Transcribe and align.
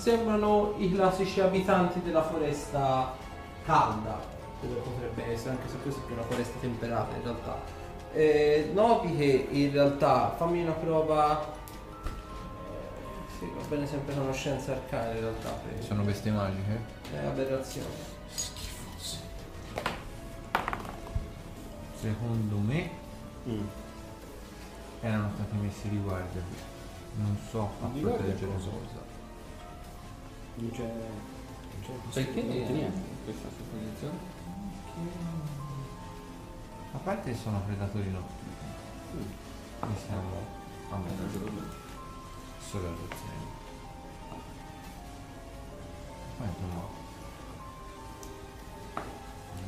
Sembrano 0.00 0.74
i 0.78 0.90
classici 0.94 1.40
abitanti 1.42 2.00
della 2.00 2.22
foresta 2.22 3.12
calda, 3.66 4.18
dove 4.62 4.76
potrebbe 4.80 5.30
essere, 5.30 5.50
anche 5.50 5.68
se 5.68 5.76
questa 5.82 6.00
è 6.00 6.04
più 6.04 6.14
una 6.14 6.22
foresta 6.24 6.58
temperata 6.58 7.16
in 7.16 7.22
realtà. 7.22 7.60
Eh, 8.14 8.70
noti 8.72 9.14
che 9.14 9.48
in 9.50 9.70
realtà, 9.72 10.34
fammi 10.38 10.62
una 10.62 10.72
prova... 10.72 11.38
eh, 11.42 13.38
Sì, 13.38 13.50
va 13.54 13.62
bene 13.68 13.86
sempre 13.86 14.14
conoscenza 14.14 14.72
arcana 14.72 15.12
in 15.12 15.20
realtà. 15.20 15.50
Per... 15.50 15.84
Sono 15.84 16.02
bestie 16.02 16.30
magiche? 16.30 16.80
È 17.12 17.18
aberrazione. 17.26 18.18
Secondo 22.00 22.56
me 22.56 22.90
Mm. 23.48 23.66
erano 25.00 25.30
stati 25.34 25.56
messi 25.56 25.88
di 25.90 25.98
guardia. 25.98 26.42
Non 27.16 27.36
so 27.50 27.70
a 27.82 27.86
Di 27.92 28.00
proteggere 28.00 28.52
cosa? 28.52 28.68
Non 30.56 30.70
c'è. 30.70 30.82
Non 30.82 32.00
c'è 32.10 32.24
Perché 32.24 32.42
non 32.42 32.66
c'è 32.66 32.72
niente. 32.72 33.00
questa 33.24 33.48
supposizione? 33.48 34.18
A 36.92 36.98
parte 36.98 37.30
che 37.30 37.36
sono 37.36 37.60
predatori 37.64 38.10
notturni. 38.10 38.52
Mm. 39.16 39.92
E 39.92 39.98
siamo 40.06 40.30
a 40.90 40.96
detto. 40.98 41.50
solo 42.60 42.88
all'azione. 42.88 43.58
Poi 46.36 46.46
insomma 46.48 46.98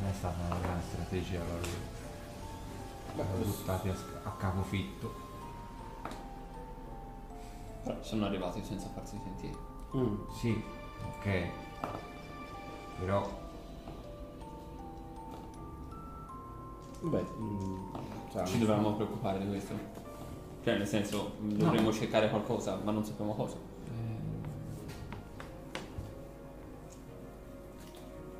non 0.00 0.10
è 0.10 0.14
stata 0.14 0.36
una 0.46 0.58
grande 0.58 0.84
strategia 0.90 1.38
loro. 1.38 1.90
Sono 3.14 3.44
buttati 3.44 3.88
a, 3.88 3.94
a 4.24 4.30
capofitto. 4.32 5.14
Però 7.82 8.02
sono 8.02 8.26
arrivati 8.26 8.62
senza 8.64 8.88
farsi 8.88 9.18
sentire. 9.22 9.71
Mm. 9.96 10.14
Sì, 10.30 10.62
ok. 11.16 11.46
Però 12.98 13.40
Beh, 17.00 17.24
mm, 17.40 17.94
Ci 18.44 18.58
dovevamo 18.58 18.94
preoccupare 18.94 19.40
di 19.40 19.48
questo. 19.48 19.74
Cioè, 20.62 20.78
nel 20.78 20.86
senso, 20.86 21.32
dovremmo 21.40 21.92
cercare 21.92 22.30
qualcosa, 22.30 22.78
ma 22.84 22.92
non 22.92 23.04
sappiamo 23.04 23.34
cosa. 23.34 23.70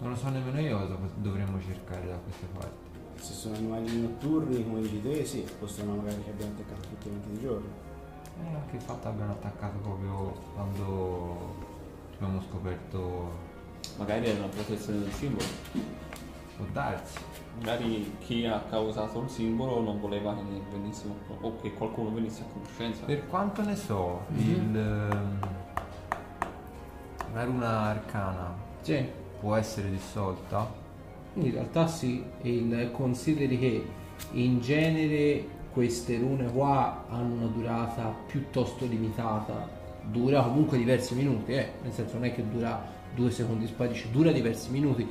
non 0.03 0.11
lo 0.11 0.16
so 0.16 0.28
nemmeno 0.31 0.59
io 0.59 0.78
cosa 0.78 0.98
dovremmo 1.14 1.61
cercare 1.61 2.06
da 2.09 2.16
queste 2.16 2.47
parti. 2.53 2.91
Se 3.22 3.33
sono 3.33 3.55
animali 3.55 4.00
notturni, 4.00 4.64
come 4.64 4.81
dici 4.81 5.00
te, 5.00 5.25
sì, 5.25 5.47
possono 5.59 5.94
magari 5.94 6.25
che 6.25 6.31
abbiano 6.31 6.53
attaccato 6.53 6.89
tutti 6.89 7.09
quanti 7.09 7.31
di 7.31 7.41
giorno. 7.41 7.92
E 8.41 8.55
anche 8.55 8.77
il 8.77 8.83
fatto 8.83 9.08
abbiano 9.08 9.33
attaccato 9.33 9.78
proprio 9.78 10.33
quando 10.55 11.55
abbiamo 12.14 12.41
scoperto 12.42 13.50
Magari 13.98 14.27
è 14.27 14.36
una 14.38 14.47
protezione 14.47 15.00
del 15.00 15.12
simbolo. 15.12 15.44
può 16.56 16.64
darsi. 16.72 17.19
Magari 17.58 18.16
chi 18.20 18.47
ha 18.47 18.62
causato 18.70 19.20
il 19.22 19.28
simbolo 19.28 19.80
non 19.80 20.00
voleva 20.00 20.34
che 20.34 20.42
venissimo 20.70 21.14
o 21.41 21.56
che 21.60 21.72
qualcuno 21.75 22.10
venisse 22.12 22.42
a 22.42 22.53
conoscenza. 22.53 23.05
Per 23.05 23.27
quanto 23.27 23.62
ne 23.62 23.77
so, 23.77 24.20
il 24.36 24.77
ehm, 24.77 25.38
la 27.34 27.44
runa 27.44 27.69
arcana 27.80 28.55
Sì. 28.80 29.05
può 29.41 29.55
essere 29.56 29.91
dissolta. 29.91 30.80
In 31.34 31.50
realtà 31.50 31.86
sì, 31.86 32.22
il, 32.42 32.91
consideri 32.92 33.58
che 33.58 33.86
in 34.32 34.60
genere 34.60 35.44
queste 35.72 36.19
rune 36.19 36.50
qua 36.53 37.05
hanno 37.09 37.34
una 37.34 37.47
durata 37.47 38.15
piuttosto 38.27 38.84
limitata, 38.84 39.69
dura 40.03 40.43
comunque 40.43 40.77
diversi 40.77 41.15
minuti, 41.15 41.53
eh? 41.53 41.72
nel 41.83 41.93
senso 41.93 42.15
non 42.15 42.27
è 42.27 42.34
che 42.34 42.47
dura 42.49 42.84
due 43.15 43.31
secondi 43.31 43.66
spadici, 43.66 44.10
dura 44.10 44.33
diversi 44.33 44.71
minuti, 44.71 45.06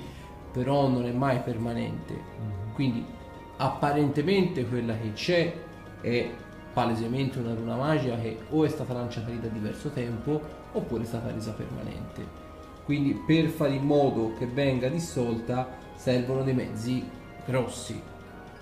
però 0.52 0.88
non 0.88 1.06
è 1.06 1.12
mai 1.12 1.40
permanente. 1.40 2.14
Quindi 2.74 3.04
apparentemente 3.58 4.66
quella 4.66 4.96
che 4.98 5.14
c'è 5.14 5.54
è 6.02 6.30
palesemente 6.74 7.40
una 7.40 7.54
runa 7.54 7.76
magica 7.76 8.18
che 8.18 8.38
o 8.50 8.64
è 8.64 8.70
stata 8.70 8.94
lanciata 8.94 9.30
lì 9.30 9.40
da 9.40 9.48
diverso 9.48 9.90
tempo 9.90 10.40
oppure 10.74 11.04
è 11.04 11.08
stata 11.08 11.32
resa 11.32 11.54
permanente. 11.54 12.50
Quindi 12.86 13.14
per 13.14 13.48
fare 13.48 13.74
in 13.74 13.84
modo 13.84 14.34
che 14.38 14.46
venga 14.46 14.90
dissolta 14.90 15.68
servono 15.96 16.44
dei 16.44 16.54
mezzi 16.54 17.04
grossi 17.46 18.10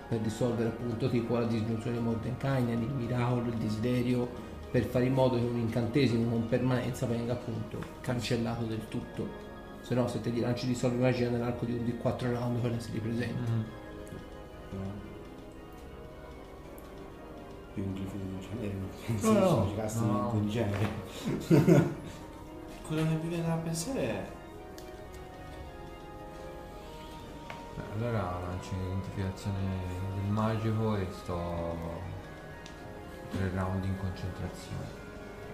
per 0.10 0.20
dissolvere 0.20 0.70
appunto 0.70 1.08
tipo 1.08 1.38
la 1.38 1.46
disgiunzione 1.46 1.98
di 1.98 2.04
Mordenkainen, 2.04 2.82
il 2.82 2.90
miracolo, 2.90 3.48
il 3.48 3.58
desiderio, 3.58 4.28
per 4.72 4.84
fare 4.86 5.06
in 5.06 5.14
modo 5.14 5.36
che 5.38 5.44
un 5.44 5.58
incantesimo 5.58 6.32
con 6.32 6.48
permanenza 6.48 7.06
venga 7.06 7.34
appunto 7.34 7.80
cancellato 8.02 8.64
del 8.66 8.88
tutto. 8.88 9.48
Se 9.82 9.94
no 9.94 10.08
se 10.08 10.20
te 10.20 10.32
gli 10.32 10.42
lanci 10.42 10.66
dissolvi 10.66 10.98
magia 10.98 11.30
nell'arco 11.30 11.66
di 11.66 11.74
un 11.74 11.86
di 11.86 11.96
4 11.96 12.32
round 12.32 12.60
quella 12.60 12.80
si 12.80 12.92
ripresenta. 12.92 13.52
Più 17.74 17.84
un 17.84 17.94
glifo 17.94 18.16
di 18.18 18.48
genere, 18.50 18.76
No, 19.22 19.32
no, 19.32 19.40
no, 19.40 19.76
casti 19.76 20.06
no. 20.06 20.40
di 20.42 20.50
genere. 20.50 20.88
Quello 22.86 23.04
che 23.04 23.10
mi 23.10 23.28
viene 23.28 23.46
da 23.46 23.54
pensare 23.64 24.00
è. 24.02 24.26
Allora 27.94 28.40
lancio 28.40 28.76
l'identificazione 28.76 29.58
del 30.16 30.32
magico 30.32 30.96
e 30.96 31.08
sto 31.12 31.78
tre 33.30 33.52
round 33.54 33.84
in 33.84 33.98
concentrazione. 33.98 34.86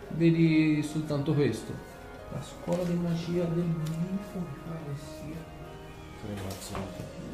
Vedi 0.10 0.84
soltanto 0.84 1.34
questo. 1.34 1.74
La 2.32 2.42
scuola 2.42 2.84
di 2.84 2.94
magia 2.94 3.46
del 3.46 3.72
glifo 3.72 4.40
mi 4.40 4.58
pare 4.66 4.96
sia. 4.96 5.54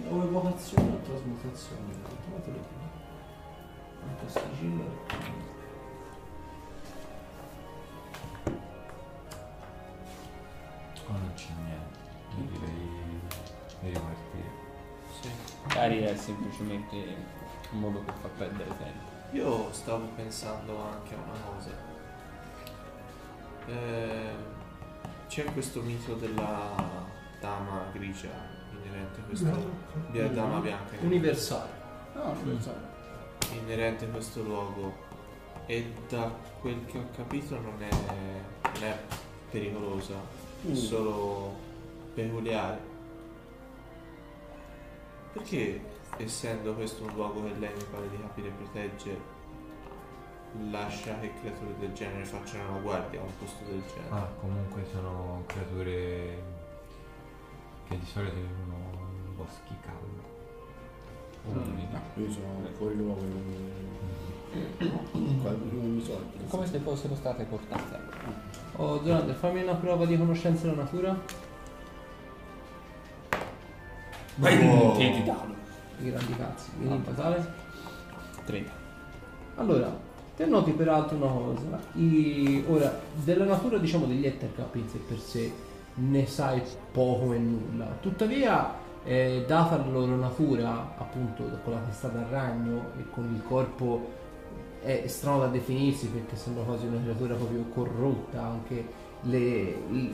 O 0.09 0.23
evocazione 0.23 0.89
o 0.91 0.99
trasmutazione. 1.01 1.93
Come 2.03 2.41
te 2.41 2.51
lo 2.51 2.57
dico? 2.57 2.89
Anche 4.07 4.27
sigillo. 4.27 4.85
Qua 11.05 11.15
non 11.17 11.31
c'è 11.35 11.53
niente. 11.63 11.99
Io 12.37 12.43
direi 12.51 12.89
di 13.81 13.87
ripartire. 13.87 14.60
Magari 15.67 15.99
è 16.01 16.15
semplicemente 16.15 16.95
un 17.71 17.79
modo 17.79 17.99
per 17.99 18.13
far 18.21 18.29
perdere 18.31 18.69
tempo. 18.77 19.09
Io 19.31 19.71
stavo 19.71 20.05
pensando 20.15 20.77
anche 20.81 21.13
a 21.13 21.17
una 21.17 21.39
cosa. 21.53 21.69
Eh, 23.67 24.29
c'è 25.27 25.43
questo 25.45 25.81
mito 25.81 26.15
della 26.15 26.73
dama 27.39 27.85
grigia 27.93 28.29
inerente 28.83 29.19
a 29.21 29.23
questo. 29.23 29.73
Bia- 30.09 30.27
dama 30.27 30.59
bianca 30.59 30.95
Universale. 31.01 31.69
No, 32.15 32.35
lo 32.43 32.59
so. 32.59 32.73
inerente 33.53 34.05
a 34.05 34.07
questo 34.09 34.41
luogo. 34.43 35.09
E 35.67 35.93
da 36.09 36.29
quel 36.59 36.83
che 36.85 36.97
ho 36.97 37.05
capito 37.15 37.55
non 37.59 37.75
è, 37.81 37.89
non 38.73 38.83
è 38.83 38.97
pericolosa, 39.49 40.15
è 40.15 40.67
Mm. 40.69 40.73
solo 40.73 41.53
peculiare. 42.13 42.89
Perché, 45.33 45.81
essendo 46.17 46.73
questo 46.73 47.03
un 47.03 47.13
luogo 47.13 47.43
che 47.43 47.53
lei 47.57 47.73
mi 47.73 47.83
pare 47.89 48.09
di 48.09 48.17
capire 48.19 48.49
protegge, 48.49 49.17
lascia 50.69 51.17
che 51.19 51.31
creature 51.39 51.73
del 51.79 51.93
genere 51.93 52.25
facciano 52.25 52.73
la 52.73 52.79
guardia 52.79 53.21
a 53.21 53.23
un 53.23 53.31
posto 53.39 53.63
del 53.63 53.81
genere? 53.87 54.09
Ah, 54.09 54.27
comunque 54.39 54.83
sono 54.91 55.43
creature 55.45 56.43
che 57.87 57.97
di 57.97 58.05
solito 58.05 58.35
vivono 58.35 59.09
in 59.25 59.35
boschi 59.35 59.75
caldi. 59.81 60.29
Umidi. 61.43 61.87
Io 62.15 62.31
sono 62.31 62.59
fuori 62.77 62.95
luogo. 62.97 63.21
Qua 65.41 65.51
non 65.51 65.95
mi 65.95 66.03
so. 66.03 66.21
Come 66.49 66.67
se 66.67 66.79
fossero 66.79 67.15
state 67.15 67.45
portate. 67.45 67.99
Oh, 68.75 69.03
Zonate, 69.03 69.33
fammi 69.33 69.63
una 69.63 69.75
prova 69.75 70.05
di 70.05 70.17
conoscenza 70.17 70.67
della 70.67 70.83
natura. 70.83 71.49
Oh. 74.41 74.95
Che 74.97 75.11
ti 75.11 75.23
danno? 75.23 75.53
I 75.99 76.09
grandi 76.09 76.35
cazzi. 76.35 76.69
Quindi 76.75 76.95
in 76.95 77.03
totale. 77.03 77.53
30. 78.45 78.71
Allora, 79.55 79.95
te 80.35 80.45
noti 80.45 80.71
peraltro 80.71 81.17
una 81.17 81.27
cosa. 81.27 81.79
I- 81.93 82.63
ora, 82.67 82.99
della 83.23 83.45
natura, 83.45 83.77
diciamo, 83.77 84.05
degli 84.05 84.25
Ettercap 84.25 84.75
in 84.75 84.89
sé 84.89 84.97
per 84.97 85.19
sé 85.19 85.51
ne 85.93 86.25
sai 86.25 86.61
poco 86.91 87.33
e 87.33 87.37
nulla. 87.37 87.85
Tuttavia, 87.99 88.73
eh, 89.03 89.43
data 89.45 89.77
la 89.77 89.85
loro 89.85 90.15
natura, 90.15 90.95
appunto, 90.97 91.43
con 91.63 91.73
la 91.73 91.79
testa 91.79 92.07
da 92.07 92.25
ragno 92.29 92.85
e 92.97 93.05
con 93.11 93.31
il 93.33 93.43
corpo 93.47 94.19
è 94.81 95.03
strano 95.05 95.39
da 95.39 95.47
definirsi 95.47 96.07
perché 96.07 96.35
sembra 96.35 96.63
quasi 96.63 96.87
una 96.87 96.99
creatura 97.01 97.35
proprio 97.35 97.63
corrotta, 97.73 98.41
anche 98.41 98.83
le- 99.21 100.09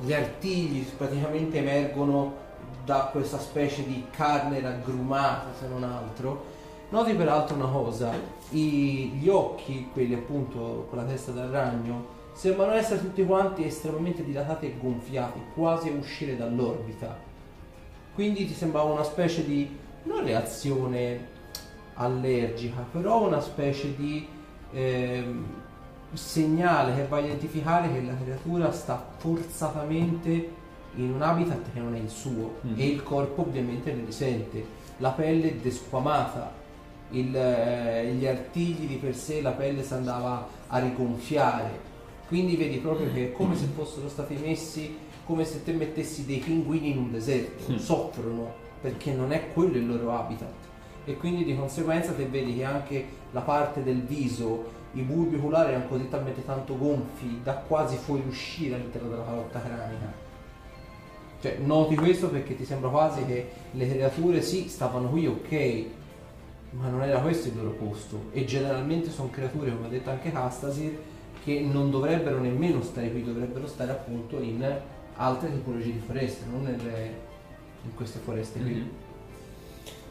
gli 0.00 0.12
artigli 0.12 0.84
praticamente 0.96 1.58
emergono 1.58 2.34
da 2.84 3.08
questa 3.12 3.38
specie 3.38 3.84
di 3.86 4.06
carne 4.10 4.60
raggrumata 4.60 5.48
se 5.58 5.68
non 5.68 5.84
altro. 5.84 6.44
Noti 6.90 7.14
peraltro 7.14 7.56
una 7.56 7.68
cosa, 7.68 8.12
i- 8.50 9.10
gli 9.18 9.28
occhi, 9.28 9.88
quelli 9.92 10.14
appunto 10.14 10.86
con 10.90 10.98
la 10.98 11.04
testa 11.04 11.32
da 11.32 11.48
ragno, 11.48 12.20
sembrano 12.32 12.72
essere 12.72 13.00
tutti 13.00 13.24
quanti 13.24 13.64
estremamente 13.64 14.24
dilatati 14.24 14.66
e 14.66 14.76
gonfiati, 14.78 15.40
quasi 15.54 15.88
a 15.88 15.92
uscire 15.92 16.36
dall'orbita. 16.36 17.16
Quindi 18.14 18.46
ti 18.46 18.54
sembrava 18.54 18.92
una 18.92 19.04
specie 19.04 19.44
di 19.44 19.74
non 20.04 20.24
reazione 20.24 21.28
allergica, 21.94 22.84
però 22.90 23.26
una 23.26 23.40
specie 23.40 23.94
di 23.96 24.26
ehm, 24.72 25.44
segnale 26.12 26.94
che 26.94 27.06
va 27.06 27.16
a 27.16 27.20
identificare 27.20 27.90
che 27.92 28.02
la 28.02 28.16
creatura 28.22 28.70
sta 28.72 29.02
forzatamente 29.16 30.60
in 30.96 31.12
un 31.12 31.22
habitat 31.22 31.72
che 31.72 31.80
non 31.80 31.94
è 31.94 31.98
il 31.98 32.10
suo 32.10 32.56
Mm. 32.66 32.74
e 32.78 32.86
il 32.86 33.02
corpo 33.02 33.42
ovviamente 33.42 33.92
ne 33.92 34.04
risente. 34.04 34.64
La 34.98 35.10
pelle 35.10 35.50
è 35.50 35.54
desquamata, 35.54 36.52
il, 37.10 37.34
eh, 37.36 38.12
gli 38.14 38.26
artigli 38.26 38.86
di 38.86 38.96
per 38.96 39.14
sé, 39.14 39.40
la 39.42 39.50
pelle 39.52 39.82
si 39.82 39.92
andava 39.94 40.46
a 40.68 40.78
rigonfiare. 40.78 41.90
Quindi 42.28 42.56
vedi 42.56 42.78
proprio 42.78 43.12
che 43.12 43.28
è 43.28 43.32
come 43.32 43.56
se 43.56 43.66
fossero 43.74 44.08
stati 44.08 44.34
messi, 44.36 44.96
come 45.24 45.44
se 45.44 45.62
te 45.64 45.72
mettessi 45.72 46.24
dei 46.26 46.38
pinguini 46.38 46.90
in 46.90 46.98
un 46.98 47.10
deserto, 47.12 47.72
Mm. 47.72 47.76
soffrono 47.76 48.52
perché 48.80 49.12
non 49.12 49.32
è 49.32 49.52
quello 49.52 49.76
il 49.76 49.86
loro 49.86 50.12
habitat. 50.16 50.52
E 51.04 51.16
quindi 51.16 51.44
di 51.44 51.56
conseguenza 51.56 52.12
te 52.12 52.26
vedi 52.26 52.56
che 52.56 52.64
anche 52.64 53.04
la 53.32 53.40
parte 53.40 53.82
del 53.82 54.02
viso, 54.02 54.80
i 54.92 55.00
bulbi 55.02 55.36
oculari 55.36 55.70
erano 55.70 55.86
così 55.88 56.08
talmente 56.08 56.44
tanto 56.44 56.76
gonfi 56.76 57.40
da 57.42 57.54
quasi 57.54 57.96
fuoriuscire 57.96 58.74
all'interno 58.74 59.08
della 59.08 59.24
calotta 59.24 59.60
cranica. 59.60 60.21
Cioè, 61.42 61.56
noti 61.58 61.96
questo 61.96 62.28
perché 62.28 62.56
ti 62.56 62.64
sembra 62.64 62.88
quasi 62.88 63.24
che 63.26 63.48
le 63.72 63.88
creature 63.90 64.40
sì, 64.40 64.68
stavano 64.68 65.08
qui 65.08 65.26
ok, 65.26 65.84
ma 66.70 66.88
non 66.88 67.02
era 67.02 67.18
questo 67.20 67.48
il 67.48 67.56
loro 67.56 67.70
posto. 67.70 68.26
E 68.32 68.44
generalmente 68.44 69.10
sono 69.10 69.28
creature, 69.28 69.74
come 69.74 69.86
ha 69.86 69.90
detto 69.90 70.10
anche 70.10 70.30
Castasir, 70.30 70.96
che 71.42 71.58
non 71.60 71.90
dovrebbero 71.90 72.38
nemmeno 72.38 72.80
stare 72.82 73.10
qui, 73.10 73.24
dovrebbero 73.24 73.66
stare 73.66 73.90
appunto 73.90 74.38
in 74.38 74.64
altre 75.16 75.50
tipologie 75.52 75.92
di 75.92 75.98
foreste, 76.06 76.44
non 76.48 76.62
nelle- 76.62 77.14
in 77.82 77.92
queste 77.96 78.20
foreste 78.20 78.60
qui. 78.60 78.74
Mhm. 78.74 78.90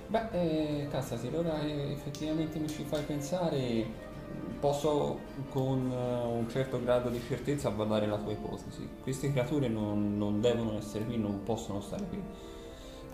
Beh, 0.08 0.28
eh, 0.34 0.88
Cassasi, 0.92 1.30
ora 1.34 1.62
eh, 1.62 1.94
effettivamente 1.94 2.60
mi 2.60 2.68
ci 2.68 2.84
fai 2.84 3.02
pensare, 3.04 3.86
posso 4.60 5.20
con 5.50 5.92
eh, 5.92 6.26
un 6.26 6.50
certo 6.50 6.82
grado 6.82 7.10
di 7.10 7.20
certezza 7.28 7.70
avvalare 7.70 8.08
la 8.08 8.18
tua 8.18 8.32
ipotesi. 8.32 8.88
Queste 9.02 9.32
creature 9.32 9.68
non, 9.68 10.18
non 10.18 10.40
devono 10.40 10.78
essere 10.78 11.06
qui, 11.06 11.18
non 11.18 11.44
possono 11.44 11.82
stare 11.82 12.06
qui. 12.08 12.22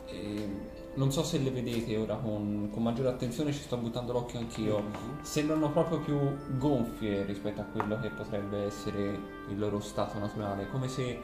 E 0.06 0.50
non 0.94 1.12
so 1.12 1.24
se 1.24 1.38
le 1.38 1.52
vedete 1.52 1.96
ora 1.98 2.16
con, 2.16 2.70
con 2.72 2.82
maggiore 2.82 3.10
attenzione, 3.10 3.52
ci 3.52 3.62
sto 3.62 3.78
buttando 3.78 4.14
l'occhio 4.14 4.40
anch'io. 4.40 4.84
Sembrano 5.22 5.72
proprio 5.72 6.00
più 6.00 6.18
gonfie 6.58 7.24
rispetto 7.24 7.62
a 7.62 7.66
quello 7.66 8.00
che 8.00 8.10
potrebbe 8.10 8.66
essere 8.66 9.20
il 9.50 9.60
loro 9.60 9.80
stato 9.80 10.18
naturale, 10.18 10.70
come 10.70 10.88
se 10.88 11.20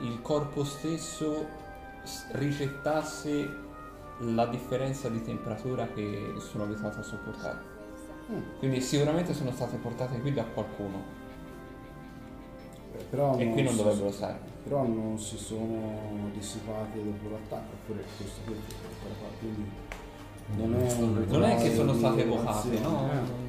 il 0.00 0.20
corpo 0.20 0.64
stesso 0.64 1.46
ricettasse 2.32 3.64
la 4.18 4.46
differenza 4.46 5.08
di 5.08 5.22
temperatura 5.22 5.88
che 5.88 6.34
sono 6.38 6.64
abituato 6.64 7.00
a 7.00 7.02
sopportare. 7.02 7.74
Quindi 8.58 8.80
sicuramente 8.80 9.32
sono 9.34 9.52
state 9.52 9.76
portate 9.76 10.20
qui 10.20 10.32
da 10.32 10.44
qualcuno 10.44 11.14
Eh, 12.96 13.02
Però 13.10 13.36
e 13.38 13.50
qui 13.52 13.62
non 13.62 13.72
si- 13.72 13.78
dovrebbero 13.82 14.10
stare. 14.10 14.38
Però 14.64 14.84
non 14.84 15.18
si 15.18 15.36
sono 15.36 16.28
dissipati 16.32 17.02
dopo 17.04 17.28
l'attacco, 17.30 17.74
oppure 17.74 18.02
qua, 19.20 19.28
quindi 19.38 19.70
non 20.56 20.74
è 20.74 20.92
un 20.94 21.24
Non 21.28 21.44
è 21.44 21.56
che 21.56 21.74
sono 21.74 21.94
state 21.94 22.22
evocate, 22.22 22.78
no? 22.80 23.10
eh. 23.12 23.44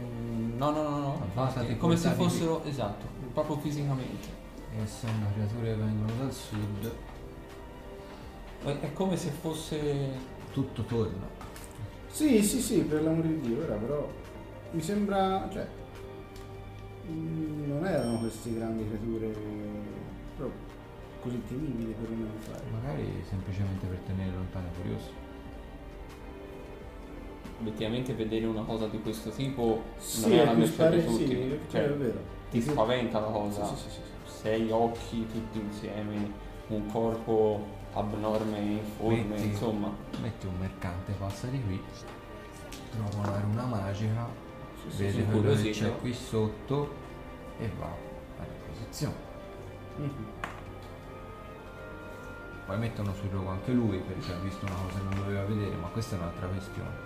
No, 0.57 0.71
no, 0.71 0.81
no, 0.83 0.99
no. 0.99 1.21
state 1.49 1.67
è 1.69 1.77
come 1.77 1.95
se 1.95 2.07
portate 2.09 2.15
qui. 2.23 2.29
fossero, 2.29 2.63
esatto, 2.65 3.05
proprio 3.33 3.57
fisicamente. 3.57 4.27
E 4.77 4.81
essendo 4.83 5.25
creature 5.33 5.69
che 5.69 5.75
vengono 5.75 6.11
dal 6.19 6.33
sud, 6.33 6.91
È 8.65 8.79
è 8.79 8.93
come 8.93 9.17
se 9.17 9.29
fosse... 9.29 10.35
tutto 10.51 10.83
torna. 10.83 11.25
Sì, 12.09 12.43
sì, 12.43 12.59
sì, 12.59 12.79
per 12.81 13.03
l'amore 13.03 13.27
di 13.27 13.39
Dio, 13.41 13.63
ora 13.63 13.75
però 13.75 14.07
mi 14.71 14.81
sembra, 14.81 15.47
cioè, 15.51 15.67
mm, 17.09 17.67
non 17.69 17.85
erano 17.85 18.19
queste 18.19 18.53
grandi 18.53 18.85
creature 18.87 19.27
però 20.37 20.49
così 21.21 21.41
temibili 21.47 21.93
per 21.99 22.09
un 22.09 22.27
fare. 22.39 22.63
Magari 22.71 23.23
semplicemente 23.27 23.85
per 23.87 23.97
tenere 24.05 24.31
lontano 24.35 24.67
i 24.67 24.75
curiosi. 24.81 25.09
Obiettivamente 27.59 28.13
vedere 28.13 28.45
una 28.45 28.61
cosa 28.63 28.85
di 28.87 29.01
questo 29.01 29.31
tipo 29.31 29.81
Sì, 29.97 30.29
non 30.29 30.37
è 30.39 30.43
più 30.49 30.57
mercé 30.57 30.67
di 30.67 30.73
spare, 30.73 31.01
sì, 31.01 31.07
tutti. 31.07 31.33
è 31.33 31.59
Cioè, 31.69 31.89
vero. 31.93 32.19
ti 32.51 32.61
spaventa 32.61 33.19
la 33.19 33.27
cosa. 33.27 33.65
Sì, 33.65 33.75
sì, 33.75 33.89
sì, 33.89 33.95
sì. 33.95 34.31
Sei 34.31 34.69
occhi 34.69 35.25
tutti 35.31 35.59
insieme, 35.59 36.31
un 36.67 36.85
corpo 36.85 37.65
abnorme, 37.93 38.59
informe, 38.59 39.23
Metti- 39.23 39.47
insomma. 39.47 39.91
Metti 40.21 40.45
un 40.45 40.53
mercante, 40.59 41.13
passa 41.13 41.47
di 41.47 41.59
qui, 41.63 41.81
trova 42.91 43.27
una 43.27 43.39
runa 43.39 43.63
magica, 43.65 44.27
vede 44.95 45.23
quello 45.25 45.53
che 45.53 45.69
c'è 45.71 45.95
qui 45.97 46.13
sotto 46.13 46.93
e 47.59 47.69
va 47.79 47.85
a 47.85 48.45
posizione. 48.67 49.15
Mhm. 49.97 50.25
Poi 52.65 52.77
mettono 52.77 53.13
sul 53.13 53.29
gioco 53.29 53.49
anche 53.49 53.71
lui 53.71 53.97
perché 53.99 54.33
ha 54.33 54.39
visto 54.39 54.65
una 54.65 54.75
cosa 54.75 54.97
che 54.97 55.03
non 55.03 55.15
doveva 55.15 55.43
vedere, 55.45 55.75
ma 55.75 55.87
questa 55.87 56.15
è 56.15 56.19
un'altra 56.19 56.47
questione. 56.47 57.05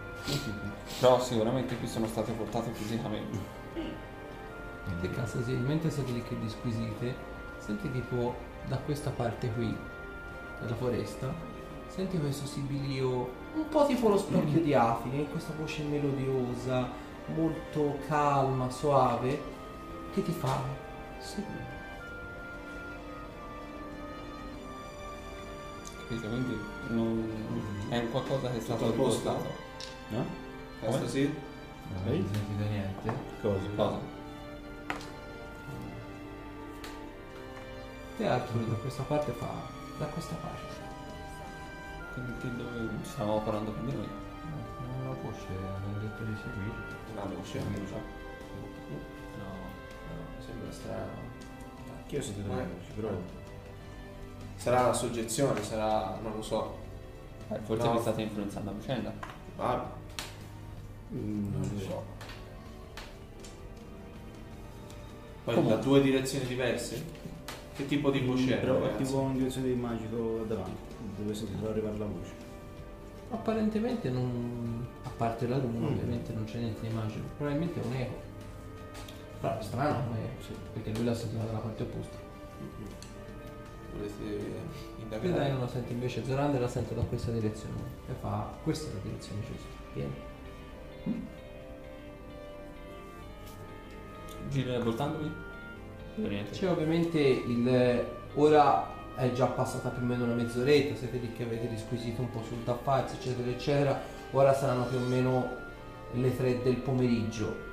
Però 0.99 1.19
sicuramente 1.21 1.77
qui 1.77 1.87
sono 1.87 2.07
state 2.07 2.31
portate 2.31 2.71
fisicamente. 2.71 3.37
Quindi, 3.73 5.07
Che 5.07 5.09
cazzo 5.11 5.43
sì, 5.43 5.53
mentre 5.53 5.91
siete 5.91 6.11
lì 6.11 6.23
che 6.23 6.37
disquisite, 6.39 7.15
senti 7.59 7.91
tipo 7.91 8.35
da 8.67 8.77
questa 8.77 9.11
parte 9.11 9.51
qui, 9.51 9.75
della 10.59 10.75
foresta, 10.75 11.31
senti 11.87 12.17
questo 12.17 12.45
sibilio 12.47 13.39
un 13.53 13.67
po' 13.69 13.85
tipo 13.85 14.09
lo 14.09 14.17
specchio 14.17 14.61
di 14.61 14.73
Afine, 14.73 15.27
questa 15.29 15.53
voce 15.57 15.83
melodiosa, 15.83 16.89
molto 17.27 17.99
calma, 18.07 18.69
soave, 18.69 19.41
che 20.13 20.23
ti 20.23 20.31
fa? 20.31 20.61
Segui. 21.19 21.69
Capito? 26.07 26.27
Quindi 26.27 26.59
non... 26.89 27.87
è 27.89 27.97
un 27.99 28.11
qualcosa 28.11 28.49
che 28.49 28.57
è 28.57 28.61
stato 28.61 28.91
riportato. 28.91 29.69
No? 30.09 30.25
Questo 30.79 31.07
sì? 31.07 31.49
non 31.93 32.07
avete 32.07 32.33
sentito 32.33 32.63
niente? 32.69 33.13
Cosa? 33.41 33.59
Cosa? 33.75 33.99
Te 38.17 38.27
Arthur 38.27 38.61
da 38.65 38.75
questa 38.75 39.03
parte 39.03 39.31
fa, 39.31 39.49
da 39.97 40.05
questa 40.05 40.35
parte. 40.35 40.89
Quindi 42.13 42.33
che 42.39 42.55
dove 42.55 42.89
stavamo 43.03 43.39
parlando 43.41 43.71
con 43.71 43.85
di 43.85 43.95
noi? 43.95 44.20
La 45.11 45.17
voce 45.29 45.47
hanno 45.47 45.99
detto 45.99 46.23
di 46.23 46.35
seguire. 46.35 46.99
La 47.15 47.23
voce, 47.25 47.59
non 47.59 47.87
so. 47.87 47.95
No, 47.95 49.43
no, 49.43 50.37
mi 50.37 50.43
sembra 50.45 50.71
strano. 50.71 51.11
Anch'io 51.97 52.19
ho 52.19 52.21
sentito 52.21 52.51
Eh. 52.51 52.55
le 52.55 52.63
voci, 52.77 52.91
però 52.95 53.09
Sarà 54.55 54.85
la 54.85 54.93
soggezione, 54.93 55.63
sarà, 55.63 56.19
non 56.21 56.33
lo 56.35 56.41
so. 56.43 56.77
Eh, 57.49 57.57
forse 57.63 57.83
No. 57.87 57.93
vi 57.93 57.99
state 57.99 58.21
influenzando 58.21 58.69
a 58.69 58.73
vicenda. 58.73 59.11
Ah, 59.57 59.89
mm, 61.13 61.51
non 61.51 61.69
lo 61.73 61.79
so. 61.79 62.03
poi 65.43 65.55
Comunque. 65.55 65.77
da 65.77 65.83
due 65.83 66.01
direzioni 66.03 66.45
diverse? 66.45 67.03
Che 67.75 67.85
tipo 67.87 68.11
di 68.11 68.19
voce 68.19 68.55
è? 68.55 68.59
Però 68.59 68.83
è 68.83 68.95
tipo 68.95 69.21
in 69.21 69.37
direzione 69.37 69.67
di 69.69 69.73
magico 69.73 70.43
davanti, 70.47 70.71
dove 71.17 71.33
sentito 71.33 71.67
arrivare 71.67 71.97
la 71.97 72.05
voce. 72.05 72.40
Apparentemente 73.31 74.09
non. 74.09 74.85
a 75.03 75.09
parte 75.17 75.47
la 75.47 75.57
runa, 75.57 75.87
Mm. 75.87 75.93
ovviamente 75.93 76.33
non 76.33 76.43
c'è 76.45 76.57
niente 76.59 76.87
di 76.87 76.93
magico. 76.93 77.25
Probabilmente 77.37 77.81
è 77.81 77.85
un 77.85 77.93
eco. 77.93 78.13
Però 79.39 79.57
è 79.57 79.61
strano 79.63 80.03
come. 80.05 80.17
Sì. 80.39 80.53
Perché 80.73 80.91
lui 80.93 81.05
l'ha 81.05 81.13
sentito 81.15 81.43
dalla 81.45 81.59
parte 81.59 81.83
opposta. 81.83 82.17
Volete 83.93 84.13
Vedrai 84.23 85.27
indagare? 85.27 85.51
non 85.51 85.59
la 85.61 85.67
sente 85.67 85.91
invece 85.93 86.23
Zorander 86.23 86.61
la 86.61 86.67
sente 86.67 86.93
da 86.95 87.01
questa 87.01 87.31
direzione. 87.31 87.75
E 88.09 88.13
fa. 88.19 88.49
Questa 88.63 88.89
è 88.89 88.93
la 88.93 88.99
direzione 89.03 89.41
giusta. 89.41 89.67
Vieni. 89.93 90.13
Gira 94.49 94.79
voltandomi? 94.79 95.31
C'è 96.51 96.69
ovviamente 96.69 97.19
il. 97.19 98.05
Ora 98.35 98.87
è 99.15 99.31
già 99.33 99.45
passata 99.47 99.89
più 99.89 100.03
o 100.03 100.05
meno 100.05 100.23
una 100.23 100.33
mezz'oretta, 100.33 100.95
siete 100.95 101.17
lì 101.17 101.33
che 101.33 101.43
avete 101.43 101.67
disquisito 101.67 102.21
un 102.21 102.31
po' 102.31 102.41
sul 102.43 102.63
tappazzo, 102.63 103.15
eccetera, 103.15 103.49
eccetera. 103.49 104.01
Ora 104.31 104.53
saranno 104.53 104.85
più 104.85 104.97
o 104.97 105.01
meno 105.01 105.49
le 106.13 106.35
tre 106.35 106.61
del 106.61 106.77
pomeriggio. 106.77 107.69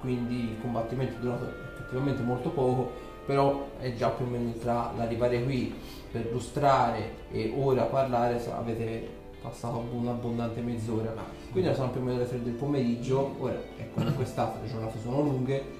Quindi 0.00 0.50
il 0.50 0.60
combattimento 0.60 1.16
è 1.16 1.18
durato 1.18 1.52
effettivamente 1.72 2.22
molto 2.22 2.50
poco, 2.50 2.92
però 3.24 3.70
è 3.78 3.94
già 3.94 4.10
più 4.10 4.26
o 4.26 4.28
meno 4.28 4.52
tra 4.52 4.92
l'arrivare 4.96 5.42
qui 5.42 5.74
per 6.12 6.28
lustrare 6.30 7.24
e 7.30 7.52
ora 7.56 7.84
parlare 7.84 8.40
avete 8.52 9.08
passato 9.40 9.84
un'abbondante 9.90 10.60
mezz'ora. 10.60 11.12
Quindi 11.50 11.68
ora 11.68 11.76
sono 11.76 11.90
più 11.90 12.00
o 12.00 12.04
meno 12.04 12.18
le 12.18 12.28
tre 12.28 12.42
del 12.42 12.52
pomeriggio, 12.52 13.34
ora 13.38 13.60
è 13.76 13.88
comunque 13.92 14.24
stato, 14.24 14.58
le 14.62 14.68
giornate 14.68 14.98
sono 15.00 15.20
lunghe, 15.22 15.75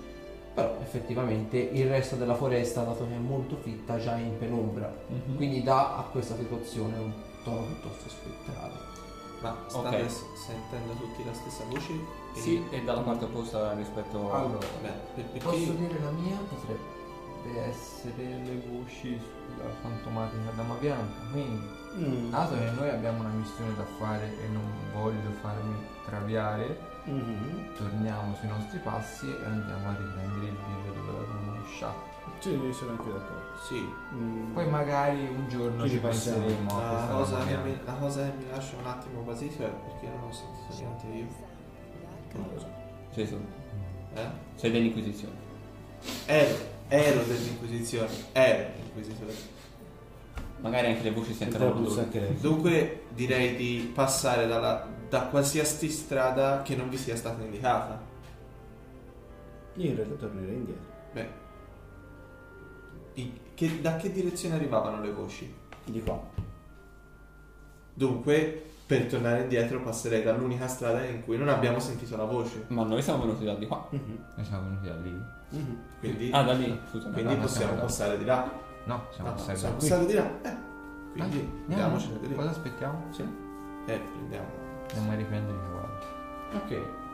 Però 0.56 0.74
effettivamente 0.80 1.58
il 1.58 1.86
resto 1.86 2.16
della 2.16 2.34
foresta, 2.34 2.82
dato 2.82 3.06
che 3.06 3.14
è 3.14 3.18
molto 3.18 3.56
fitta, 3.56 3.98
già 3.98 4.16
è 4.16 4.20
in 4.22 4.38
penombra. 4.38 4.90
Mhm. 5.06 5.36
Quindi 5.36 5.62
dà 5.62 5.98
a 5.98 6.02
questa 6.10 6.34
situazione 6.34 6.96
un 6.96 7.12
tono 7.44 7.66
piuttosto 7.66 8.08
spettrale. 8.08 8.72
Ma 9.42 9.54
state 9.66 9.96
Ok. 10.00 10.08
s- 10.10 10.24
sentendo 10.46 10.94
tutti 10.94 11.22
la 11.26 11.34
stessa 11.34 11.62
voce? 11.68 11.92
E- 11.92 12.40
Sì, 12.40 12.64
e 12.70 12.82
dalla 12.84 13.02
parte 13.02 13.26
opposta 13.26 13.74
rispetto 13.74 14.32
a... 14.32 14.38
Allora, 14.38 14.66
Beh, 14.80 14.88
perché 15.22 15.38
Posso 15.40 15.72
dire 15.72 16.00
la 16.02 16.10
mia? 16.12 16.38
Potrebbe 16.48 17.60
essere 17.68 18.24
le 18.42 18.62
voci 18.70 19.20
sulla 19.20 19.68
fantomatica 19.82 20.50
dama 20.56 20.74
bianca. 20.80 21.20
Quindi, 21.32 21.84
Mm. 21.96 22.30
dato 22.30 22.54
che 22.56 22.70
noi 22.70 22.88
abbiamo 22.90 23.20
una 23.20 23.28
missione 23.30 23.74
da 23.74 23.84
fare 23.98 24.24
e 24.42 24.48
non 24.48 24.64
voglio 24.94 25.30
farmi 25.42 25.74
traviare, 26.06 26.78
Mhm. 27.06 27.74
torniamo 27.76 28.34
sui 28.34 28.48
nostri 28.48 28.78
passi 28.80 29.26
e 29.26 29.44
andiamo 29.44 29.88
a 29.88 29.96
riprendere 29.96 30.46
il 30.46 30.56
video 30.56 30.92
dove 31.02 31.18
l'abbiamo 31.18 31.60
lasciato. 31.60 32.14
Sì, 32.40 32.50
sono 32.72 32.90
anche 32.90 33.12
d'accordo. 33.12 33.56
Sì, 33.66 33.88
Mm. 34.14 34.52
Poi 34.52 34.68
magari 34.68 35.26
un 35.28 35.48
giorno 35.48 35.84
Ci 35.84 35.90
ci 35.90 35.98
penseremo 35.98 36.70
a 36.80 36.92
la 36.92 37.06
cosa, 37.12 37.44
che 37.44 37.56
mi, 37.58 37.78
la 37.84 37.92
cosa 37.92 38.22
che 38.24 38.32
mi 38.36 38.50
lascia 38.50 38.76
un 38.76 38.86
attimo 38.86 39.20
basito 39.22 39.62
è 39.64 39.68
perché 39.68 40.06
non 40.08 40.28
ho 40.28 40.32
sentito 40.32 40.74
niente 40.78 41.06
io. 41.06 41.26
Non 42.32 42.48
lo 42.52 42.60
so. 42.60 42.68
Sì. 43.12 43.20
Eh? 44.14 44.28
Sei 44.54 44.70
dell'Inquisizione. 44.70 45.34
Ero, 46.26 46.56
ero 46.88 47.22
dell'Inquisizione, 47.24 48.08
ero 48.32 48.70
l'inquisitore. 48.82 49.32
Magari 50.60 50.86
anche 50.88 51.02
le 51.02 51.10
voci 51.12 51.32
sentono 51.34 51.76
anche 51.98 52.20
lei. 52.20 52.36
Dunque 52.40 53.04
direi 53.10 53.56
di 53.56 53.90
passare 53.94 54.46
dalla- 54.46 54.86
da 55.08 55.22
qualsiasi 55.26 55.88
strada 55.90 56.62
che 56.62 56.74
non 56.76 56.88
vi 56.88 56.96
sia 56.96 57.16
stata 57.16 57.42
indicata. 57.42 58.00
Io 59.74 59.90
in 59.90 59.96
realtà 59.96 60.14
tornerei 60.14 60.54
indietro. 60.54 60.84
Beh, 61.12 61.28
i- 63.14 63.40
che- 63.54 63.80
da 63.80 63.96
che 63.96 64.10
direzione 64.10 64.54
arrivavano 64.56 65.00
le 65.02 65.12
voci? 65.12 65.52
Di 65.84 66.02
qua. 66.02 66.20
Dunque, 67.94 68.64
per 68.86 69.06
tornare 69.06 69.42
indietro 69.42 69.80
passerei 69.80 70.22
dall'unica 70.22 70.66
strada 70.68 71.02
in 71.04 71.24
cui 71.24 71.36
non 71.38 71.48
abbiamo 71.48 71.78
sentito 71.78 72.16
la 72.16 72.24
voce. 72.24 72.64
Ma 72.68 72.84
noi 72.84 73.02
siamo 73.02 73.20
venuti 73.22 73.44
da 73.44 73.54
di 73.54 73.66
qua. 73.66 73.86
Mhm. 73.90 74.18
Noi 74.36 74.44
siamo 74.44 74.62
venuti 74.68 74.86
da 74.86 74.96
lì. 74.96 75.22
Mhm. 75.50 75.78
Quindi, 76.00 76.30
Ah, 76.32 76.42
da 76.42 76.52
lì, 76.52 76.78
scusami. 76.90 77.12
quindi 77.14 77.34
no, 77.34 77.40
possiamo 77.40 77.64
siamo 77.66 77.74
là. 77.76 77.80
passare 77.82 78.18
di 78.18 78.24
là. 78.24 78.50
No, 78.84 79.06
siamo 79.10 79.28
No, 79.30 79.34
passati 79.36 79.58
siamo 79.58 79.74
da 79.74 79.78
qui. 79.80 79.88
passati 79.88 80.06
di 80.06 80.14
là. 80.14 80.24
Eh, 80.42 80.56
quindi 81.12 81.38
Andiamo. 81.38 81.64
andiamoci 81.68 82.12
da 82.20 82.26
lì. 82.28 82.34
Cosa 82.34 82.50
aspettiamo? 82.50 83.02
Sì. 83.12 83.22
Eh, 83.86 83.98
prendiamo. 83.98 84.64
Andiamo 84.88 85.12
a 85.12 85.14
riprendere 85.14 85.56
i 85.56 85.60
cavalli. 85.60 86.04
Ok. 86.54 87.04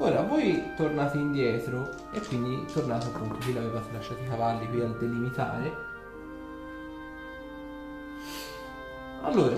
Ora 0.00 0.22
voi 0.22 0.74
tornate 0.76 1.18
indietro 1.18 1.90
e 2.12 2.20
quindi 2.20 2.64
tornate 2.72 3.06
appunto 3.06 3.36
qui 3.38 3.52
l'avevate 3.52 3.92
lasciati 3.92 4.22
i 4.22 4.28
cavalli 4.28 4.68
qui 4.68 4.80
al 4.80 4.96
delimitare. 4.96 5.86
Allora, 9.22 9.56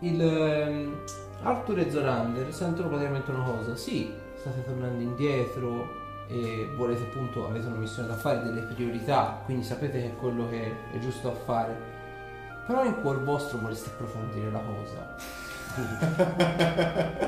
il 0.00 0.20
ehm, 0.20 0.96
Arthur 1.42 1.78
e 1.78 1.90
Zorander 1.90 2.52
sentono 2.52 2.88
praticamente 2.88 3.30
una 3.30 3.44
cosa. 3.44 3.76
Sì, 3.76 4.12
state 4.34 4.64
tornando 4.64 5.00
indietro 5.00 6.06
e 6.26 6.68
volete 6.76 7.04
appunto, 7.04 7.48
avete 7.48 7.66
una 7.66 7.76
missione 7.76 8.08
da 8.08 8.14
fare, 8.14 8.42
delle 8.42 8.62
priorità, 8.62 9.40
quindi 9.44 9.64
sapete 9.64 10.00
che 10.00 10.06
è 10.06 10.16
quello 10.16 10.48
che 10.48 10.74
è 10.92 10.98
giusto 10.98 11.28
da 11.28 11.34
fare. 11.34 11.96
Però 12.66 12.84
in 12.84 13.00
cuor 13.00 13.22
vostro 13.22 13.58
vorreste 13.58 13.90
approfondire 13.90 14.50
la 14.50 14.60
cosa. 14.60 15.16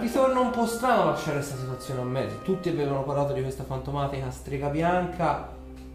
Vi 0.00 0.10
torna 0.10 0.40
un 0.40 0.50
po' 0.50 0.66
strano 0.66 1.04
lasciare 1.06 1.38
questa 1.38 1.56
situazione 1.56 2.00
a 2.00 2.04
mezzo. 2.04 2.40
Tutti 2.42 2.68
avevano 2.68 3.02
parlato 3.04 3.32
di 3.32 3.42
questa 3.42 3.64
fantomatica 3.64 4.30
strega 4.30 4.68
bianca 4.68 5.50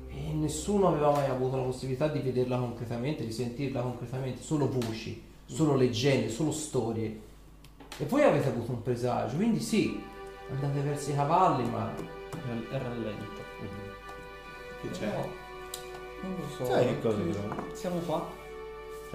e 0.07 0.33
nessuno 0.33 0.88
aveva 0.88 1.12
mai 1.12 1.29
avuto 1.29 1.57
la 1.57 1.63
possibilità 1.63 2.07
di 2.07 2.19
vederla 2.19 2.57
concretamente, 2.57 3.25
di 3.25 3.31
sentirla 3.31 3.81
concretamente, 3.81 4.41
solo 4.41 4.69
voci, 4.69 5.21
solo 5.45 5.75
leggende, 5.75 6.29
solo 6.29 6.51
storie. 6.51 7.19
E 7.97 8.05
voi 8.05 8.24
avete 8.24 8.50
avuto 8.50 8.71
un 8.71 8.81
presagio, 8.81 9.35
quindi 9.35 9.59
sì, 9.59 10.01
andate 10.51 10.81
verso 10.81 11.12
i 11.12 11.15
cavalli, 11.15 11.63
ma 11.69 11.91
È 12.69 12.77
rallento. 12.77 13.41
Che 14.81 14.89
c'è? 14.91 15.05
No, 15.05 15.27
non 16.21 16.35
lo 16.39 16.55
so. 16.55 16.65
Sai 16.65 16.85
che 16.85 17.01
cosa? 17.01 17.17
Siamo 17.74 17.97
qua. 18.00 18.35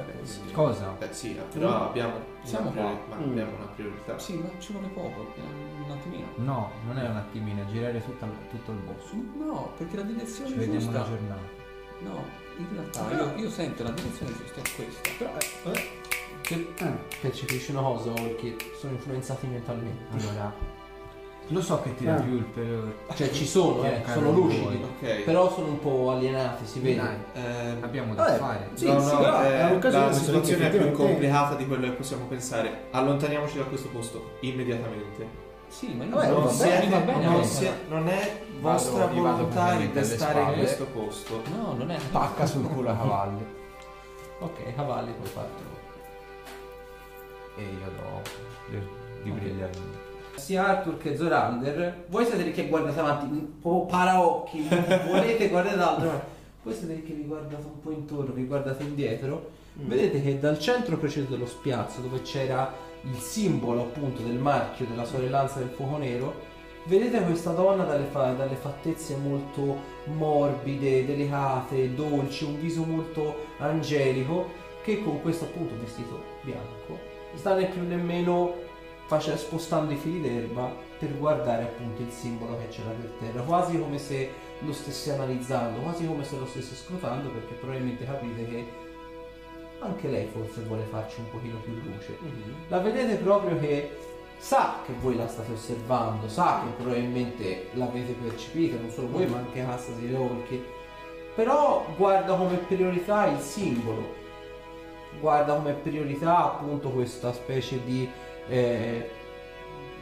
Cioè, 0.05 0.25
Sì. 0.25 0.51
Cosa? 0.53 0.95
Beh 0.99 1.13
sì, 1.13 1.39
però 1.53 1.89
abbiamo, 1.89 2.15
Siamo 2.43 2.71
una 2.71 2.81
qua. 2.81 2.99
ma 3.09 3.17
Mm. 3.17 3.31
abbiamo 3.31 3.57
una 3.57 3.67
priorità. 3.75 4.19
Sì, 4.19 4.35
ma 4.37 4.49
ci 4.59 4.73
vuole 4.73 4.89
poco, 4.89 5.33
eh, 5.37 5.85
un 5.85 5.91
attimino. 5.91 6.27
No, 6.37 6.71
non 6.87 6.99
è 6.99 7.09
un 7.09 7.17
attimino, 7.17 7.63
è 7.63 7.67
girare 7.67 8.03
tutta- 8.05 8.29
tutto 8.51 8.71
il 8.73 8.79
bosco. 8.79 9.15
No, 9.39 9.73
perché 9.77 9.97
la 9.97 10.03
direzione 10.03 10.49
Ci 10.51 10.55
vediamo 10.57 10.79
giusta. 10.81 10.91
una 10.99 11.07
giornata. 11.09 11.59
No, 12.01 12.25
in 12.57 12.67
realtà 12.73 13.11
io, 13.13 13.35
io 13.37 13.51
sento 13.51 13.83
la 13.83 13.91
direzione 13.91 14.33
giusta 14.37 14.61
è 14.61 14.75
questa. 14.75 15.11
Però, 15.19 15.31
eh, 15.37 15.71
eh, 15.79 15.91
che 16.41 16.73
eh. 16.79 16.93
percepisci 17.21 17.71
una 17.73 17.83
cosa 17.83 18.13
perché 18.13 18.57
sono 18.79 18.93
influenzati 18.95 19.47
mentalmente. 19.47 20.05
Allora, 20.17 20.53
lo 21.53 21.61
so 21.63 21.81
che 21.83 21.95
tira 21.97 22.15
Ah. 22.17 22.21
più 22.21 22.35
il 22.35 22.45
pelo. 22.45 22.93
Cioè 23.15 23.31
ci 23.31 23.47
sono, 23.47 23.85
eh, 23.85 24.01
Caro 24.03 24.21
sono 24.21 24.31
lucidi. 24.33 24.83
Ok. 24.83 25.23
però 25.25 25.53
sono 25.53 25.67
un 25.69 25.79
po' 25.81 26.11
alienati, 26.11 26.65
si 26.67 26.81
vede. 26.81 27.01
Dai, 27.01 27.17
Ehm, 27.35 27.83
abbiamo 27.83 28.15
da 28.15 28.25
Vabbè, 28.25 28.39
fare. 28.39 28.69
sì, 28.75 28.87
no, 28.87 29.01
sì, 29.01 29.13
no, 29.13 29.19
però 29.19 29.43
eh, 29.45 29.59
è 29.59 29.65
un'occasione 29.71 30.07
la 30.07 30.13
se 30.13 30.21
situazione 30.25 30.43
è 30.67 30.69
più 30.71 30.79
effettivamente- 30.79 31.03
complicata 31.13 31.55
di 31.55 31.67
quello 31.67 31.83
che 31.87 31.93
possiamo 31.93 32.25
pensare. 32.27 32.85
Allontaniamoci 32.91 33.59
da 33.59 33.65
questo 33.65 33.89
posto 33.89 34.31
immediatamente. 34.41 35.49
Sì, 35.69 35.95
ma 35.95 36.05
io 36.05 36.11
Vabbè, 36.17 36.29
non 36.29 36.43
va 36.45 36.51
so, 36.51 36.65
bene, 36.65 36.89
va 36.89 36.99
bene. 36.99 37.25
non, 37.25 37.45
sia- 37.45 37.79
non 37.89 38.09
è 38.09 38.43
vostra 38.61 39.07
Vado- 39.07 39.15
volontà 39.21 39.77
di 39.77 39.89
alle 39.93 40.05
stare 40.05 40.39
in 40.41 40.45
spalle. 40.47 40.57
questo 40.59 40.85
posto. 40.87 41.43
No, 41.57 41.75
non 41.77 41.91
è. 41.91 41.99
Pacca 42.11 42.45
sul 42.47 42.67
culo 42.69 42.91
a 42.91 42.97
cavalli. 42.97 43.59
Ok, 44.43 44.75
cavalli 44.75 45.13
puoi 45.13 45.29
farlo. 45.29 45.79
E 47.57 47.63
io 47.63 47.91
do 47.97 48.23
di 49.23 49.31
Ok. 49.31 49.37
brigliare. 49.39 50.00
Sia 50.41 50.67
Arthur 50.67 50.97
che 50.97 51.17
Zorander, 51.17 52.05
voi 52.09 52.25
siete 52.25 52.43
lì 52.43 52.53
che 52.53 52.67
guardate 52.67 52.99
avanti, 52.99 53.27
un 53.27 53.61
po' 53.61 53.85
paraocchi, 53.85 54.67
volete 55.07 55.49
guardare 55.49 55.77
d'altro, 55.77 56.07
ma 56.07 56.23
voi 56.63 56.75
siete 56.75 56.95
lì 56.95 57.03
che 57.03 57.13
vi 57.13 57.25
guardate 57.25 57.63
un 57.63 57.81
po' 57.81 57.91
intorno, 57.91 58.33
vi 58.33 58.47
guardate 58.47 58.83
indietro, 58.83 59.51
vedete 59.75 60.23
che 60.23 60.39
dal 60.39 60.59
centro 60.59 60.97
preciso 60.97 61.27
dello 61.29 61.47
spiazzo, 61.47 62.01
dove 62.01 62.23
c'era 62.23 62.73
il 63.03 63.17
simbolo 63.17 63.83
appunto 63.83 64.23
del 64.23 64.39
marchio 64.39 64.87
della 64.87 65.05
sorellanza 65.05 65.59
del 65.59 65.69
fuoco 65.69 65.99
nero, 65.99 66.35
vedete 66.87 67.21
questa 67.23 67.53
donna 67.53 67.85
dalle, 67.85 68.07
fa- 68.07 68.33
dalle 68.33 68.57
fattezze 68.57 69.17
molto 69.17 69.77
morbide, 70.05 71.05
delicate, 71.05 71.95
dolci, 71.95 72.45
un 72.45 72.59
viso 72.59 72.83
molto 72.83 73.47
angelico, 73.59 74.49
che 74.83 75.03
con 75.03 75.21
questo 75.21 75.45
appunto 75.45 75.75
vestito 75.79 76.23
bianco 76.43 77.19
sta 77.35 77.55
né 77.55 77.67
più 77.67 77.87
nemmeno 77.87 78.55
face- 79.11 79.37
spostando 79.39 79.93
i 79.93 79.97
fili 79.97 80.21
d'erba 80.21 80.73
per 80.97 81.19
guardare 81.19 81.65
appunto 81.65 82.01
il 82.01 82.13
simbolo 82.13 82.57
che 82.59 82.69
c'era 82.69 82.91
per 82.91 83.11
terra, 83.19 83.43
quasi 83.43 83.77
come 83.77 83.99
se 83.99 84.31
lo 84.61 84.73
stesse 84.73 85.11
analizzando, 85.13 85.81
quasi 85.81 86.07
come 86.07 86.23
se 86.23 86.39
lo 86.39 86.47
stesse 86.47 86.77
scrutando, 86.77 87.29
perché 87.31 87.55
probabilmente 87.55 88.05
capite 88.05 88.47
che 88.47 88.65
anche 89.81 90.09
lei 90.09 90.29
forse 90.29 90.61
vuole 90.61 90.85
farci 90.85 91.19
un 91.19 91.31
pochino 91.31 91.57
più 91.59 91.73
luce. 91.73 92.19
Mhm. 92.21 92.55
La 92.69 92.79
vedete 92.79 93.17
proprio 93.17 93.59
che 93.59 93.99
sa 94.39 94.77
che 94.87 94.93
voi 95.01 95.17
la 95.17 95.27
state 95.27 95.55
osservando, 95.55 96.29
sa 96.29 96.63
che 96.63 96.81
probabilmente 96.81 97.71
l'avete 97.73 98.13
percepita, 98.13 98.79
non 98.81 98.91
solo 98.91 99.09
voi 99.09 99.27
ma 99.27 99.39
anche 99.39 99.65
Cassa 99.65 99.91
di 99.99 100.15
Orchi, 100.15 100.65
però 101.35 101.85
guarda 101.97 102.35
come 102.35 102.59
priorità 102.59 103.27
il 103.27 103.41
simbolo, 103.41 104.15
guarda 105.19 105.55
come 105.55 105.73
priorità 105.73 106.45
appunto 106.45 106.91
questa 106.91 107.33
specie 107.33 107.83
di 107.85 108.09
eh, 108.51 109.11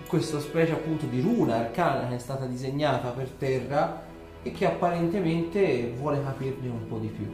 questa 0.09 0.41
specie 0.41 0.73
appunto 0.73 1.07
di 1.07 1.21
runa 1.21 1.57
arcana 1.57 2.09
che 2.09 2.15
è 2.15 2.19
stata 2.19 2.47
disegnata 2.47 3.11
per 3.11 3.29
terra 3.29 4.07
e 4.43 4.53
che 4.53 4.67
apparentemente 4.67 5.93
vuole 5.97 6.23
capirne 6.23 6.69
un 6.69 6.89
po' 6.89 6.99
di 6.99 7.09
più. 7.09 7.27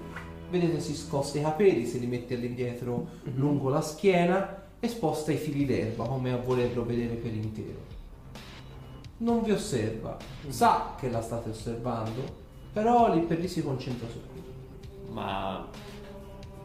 Vedete 0.50 0.80
si 0.80 0.94
scosta 0.94 1.38
i 1.38 1.42
capelli, 1.42 1.86
se 1.86 1.98
li 1.98 2.06
mette 2.06 2.34
all'indietro 2.34 3.06
lungo 3.34 3.68
la 3.68 3.80
schiena 3.80 4.62
e 4.80 4.88
sposta 4.88 5.32
i 5.32 5.36
fili 5.36 5.64
d'erba 5.64 6.04
come 6.04 6.32
a 6.32 6.36
volerlo 6.36 6.84
vedere 6.84 7.14
per 7.14 7.32
intero. 7.32 7.92
Non 9.18 9.42
vi 9.42 9.52
osserva, 9.52 10.16
sa 10.48 10.96
che 10.98 11.08
la 11.08 11.22
state 11.22 11.50
osservando, 11.50 12.22
però 12.72 13.14
lì 13.14 13.20
per 13.20 13.38
lì 13.38 13.46
si 13.48 13.62
concentra 13.62 14.08
su. 14.08 14.20
Ma 15.12 15.68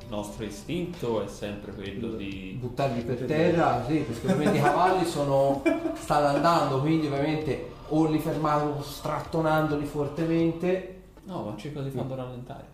nostro 0.10 0.44
istinto 0.44 1.24
è 1.24 1.28
sempre 1.28 1.72
quello 1.74 2.16
di. 2.16 2.58
buttarli 2.60 3.02
per 3.04 3.24
terra, 3.26 3.86
sì, 3.88 3.98
perché 4.00 4.26
ovviamente 4.26 4.58
i 4.58 4.62
cavalli 4.62 5.06
sono, 5.06 5.62
stanno 5.94 6.28
andando, 6.28 6.80
quindi 6.82 7.08
ovviamente 7.08 7.78
o 7.90 8.06
li 8.08 8.20
fermate 8.20 8.82
strattonandoli 8.84 9.86
fortemente. 9.86 11.02
No, 11.24 11.44
ma 11.44 11.56
cerco 11.58 11.82
di 11.82 11.90
farlo 11.92 12.16
rallentare. 12.16 12.66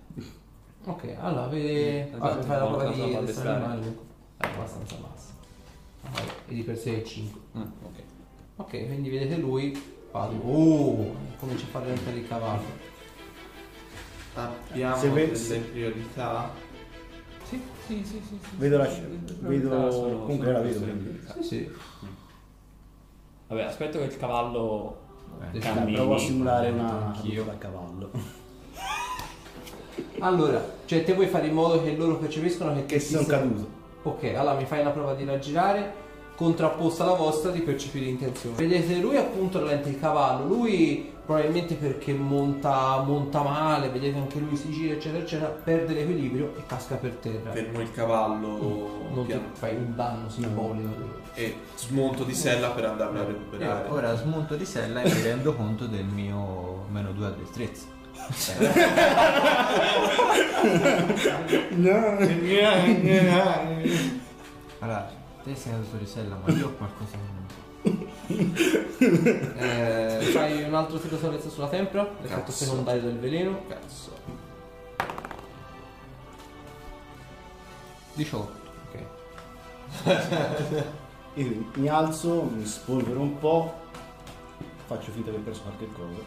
Ok, 0.86 1.16
allora 1.20 1.48
vede, 1.48 2.08
Esatto, 2.08 2.20
vabbè, 2.20 2.44
fai 2.44 2.58
la 2.60 2.66
prova 2.66 2.92
di 2.92 3.16
addestrare. 3.16 3.64
animali, 3.64 3.98
è 4.38 4.46
abbastanza 4.46 4.96
bassa. 4.96 5.34
Ah, 6.04 6.22
E 6.48 6.54
di 6.54 6.62
per 6.62 6.78
sé 6.78 7.02
è 7.02 7.04
5. 7.04 7.42
Mm, 7.58 7.62
ok. 7.62 8.04
Ok, 8.58 8.70
quindi 8.86 9.10
vedete 9.10 9.38
lui. 9.38 9.94
Oh, 10.12 11.14
comincia 11.40 11.66
a 11.66 11.70
fare 11.70 11.86
rallentare 11.88 12.18
il 12.18 12.28
cavallo. 12.28 12.64
Abbiamo 14.36 15.02
delle 15.14 15.60
priorità. 15.60 16.52
Sì, 17.86 18.04
sì, 18.04 18.22
sì, 18.28 18.40
Vedo 18.58 18.78
la 18.78 18.88
scena, 18.90 19.08
vedo- 19.42 19.92
sono 19.92 20.20
comunque 20.22 20.52
la 20.52 20.60
vedo, 20.60 20.80
quindi. 20.80 21.20
Sì, 21.36 21.44
sì. 21.44 21.72
Vabbè, 23.48 23.62
aspetto 23.64 24.00
che 24.00 24.06
il 24.06 24.18
cavallo 24.18 24.98
Eh, 25.52 25.60
cammini. 25.60 25.94
Provo 25.96 26.16
a 26.16 26.20
simulare 26.20 26.70
una 26.72 27.08
Anch'io. 27.14 27.46
caduta 27.46 27.52
a 27.52 27.58
cavallo. 27.60 28.10
Allora, 30.20 30.64
cioè 30.86 31.04
te 31.04 31.14
vuoi 31.14 31.28
fare 31.28 31.48
in 31.48 31.54
modo 31.54 31.82
che 31.84 31.96
loro 31.96 32.16
percepiscono 32.18 32.74
che, 32.74 32.86
Che 32.86 32.98
ti 32.98 33.06
sono 33.06 33.24
sei- 33.24 33.32
caduto. 33.40 33.68
Ok, 34.04 34.24
allora 34.36 34.56
mi 34.56 34.66
fai 34.66 34.82
una 34.82 34.92
prova 34.92 35.14
di 35.14 35.26
raggirare 35.26 35.94
contrapposta 36.36 37.04
alla 37.04 37.14
vostra 37.16 37.52
di 37.52 37.62
percepire 37.62 38.06
intenzione. 38.06 38.56
Vedete, 38.56 38.96
lui 38.98 39.18
appunto 39.18 39.60
rallenta 39.60 39.90
il 39.90 40.00
cavallo, 40.00 40.48
lui 40.48 41.12
probabilmente 41.26 41.76
perché 41.76 42.14
monta, 42.14 43.02
monta 43.02 43.42
male, 43.42 43.90
vedete 43.90 44.18
anche 44.18 44.40
lui 44.40 44.56
si 44.56 44.70
gira 44.70 44.94
eccetera 44.94 45.24
eccetera, 45.24 45.50
perde 45.50 45.94
l'equilibrio 45.94 46.56
e 46.56 46.66
casca 46.68 46.96
per 46.96 47.16
terra. 47.16 47.52
Fermo 47.52 47.82
il 47.82 47.92
cavallo 47.92 48.58
non 49.12 49.26
ti 49.26 49.32
piano. 49.32 49.50
fai 49.54 49.76
un 49.76 49.96
danno 49.96 50.30
simbolico. 50.30 51.24
e 51.34 51.56
smonto 51.76 52.24
di 52.24 52.34
sella 52.34 52.70
per 52.70 52.86
andarlo 52.86 53.20
a 53.20 53.26
recuperare. 53.26 53.88
Io 53.88 53.94
ora 53.94 54.16
smonto 54.16 54.56
di 54.56 54.66
sella 54.66 55.02
e 55.02 55.12
mi 55.12 55.22
rendo 55.22 55.56
conto 55.56 55.88
del 55.88 56.06
mio 56.06 56.86
meno 56.90 57.12
2 57.12 57.26
a 57.26 57.30
destrezza. 57.32 57.94
Allora, 64.80 65.12
te 65.44 65.56
sei 65.56 65.72
caduto 65.72 65.98
di 65.98 66.06
sella, 66.06 66.38
ma 66.44 66.52
io 66.54 66.68
ho 66.68 66.72
qualcosa 66.72 67.16
in 67.16 67.65
Eh, 68.98 70.20
fai 70.34 70.64
un 70.68 70.74
altro 70.74 70.98
tiro 70.98 71.18
salvezza 71.18 71.50
sulla 71.50 71.68
tempra, 71.68 72.02
l'effetto 72.22 72.42
Cazzo. 72.46 72.52
secondario 72.66 73.02
del 73.02 73.20
veleno. 73.20 73.60
Cazzo. 73.68 74.12
18. 78.14 78.52
Ok. 80.04 80.04
Io 81.36 81.66
mi 81.76 81.88
alzo, 81.90 82.44
mi 82.44 82.66
spolvero 82.66 83.20
un 83.20 83.38
po', 83.40 83.74
faccio 84.86 85.12
finta 85.12 85.32
che 85.32 85.38
ho 85.38 85.42
perso 85.42 85.62
qualche 85.64 85.88
cosa. 85.92 86.24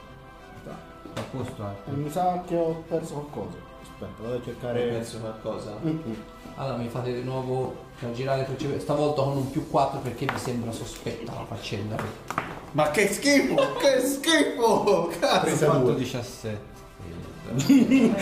a 1.14 1.22
posto 1.30 1.62
E 1.62 1.64
alto. 1.64 1.90
mi 1.92 2.10
sa 2.10 2.42
che 2.46 2.56
ho 2.56 2.84
perso 2.86 3.14
qualcosa. 3.14 3.56
Aspetta, 3.82 4.22
vado 4.22 4.34
a 4.36 4.42
cercare. 4.44 4.82
perso 4.88 5.18
qualcosa? 5.18 5.76
Mm-mm. 5.82 6.16
Allora 6.56 6.76
mi 6.76 6.88
fate 6.88 7.14
di 7.14 7.22
nuovo 7.22 7.86
raggirare 8.00 8.44
percepire. 8.44 8.80
Stavolta 8.80 9.22
con 9.22 9.36
un 9.36 9.50
più 9.50 9.68
4 9.68 10.00
perché 10.00 10.26
mi 10.30 10.38
sembra 10.38 10.72
sospetta 10.72 11.32
la 11.32 11.44
faccenda. 11.44 11.96
Ma 12.72 12.90
che 12.90 13.08
schifo! 13.08 13.54
che 13.78 14.00
schifo! 14.00 15.10
Cazzo! 15.18 15.44
Pensa 15.44 15.68
Ho 15.68 15.72
fatto 15.72 15.84
due. 15.84 15.94
17. 15.96 16.67
Lui 17.52 17.60
si 17.60 18.12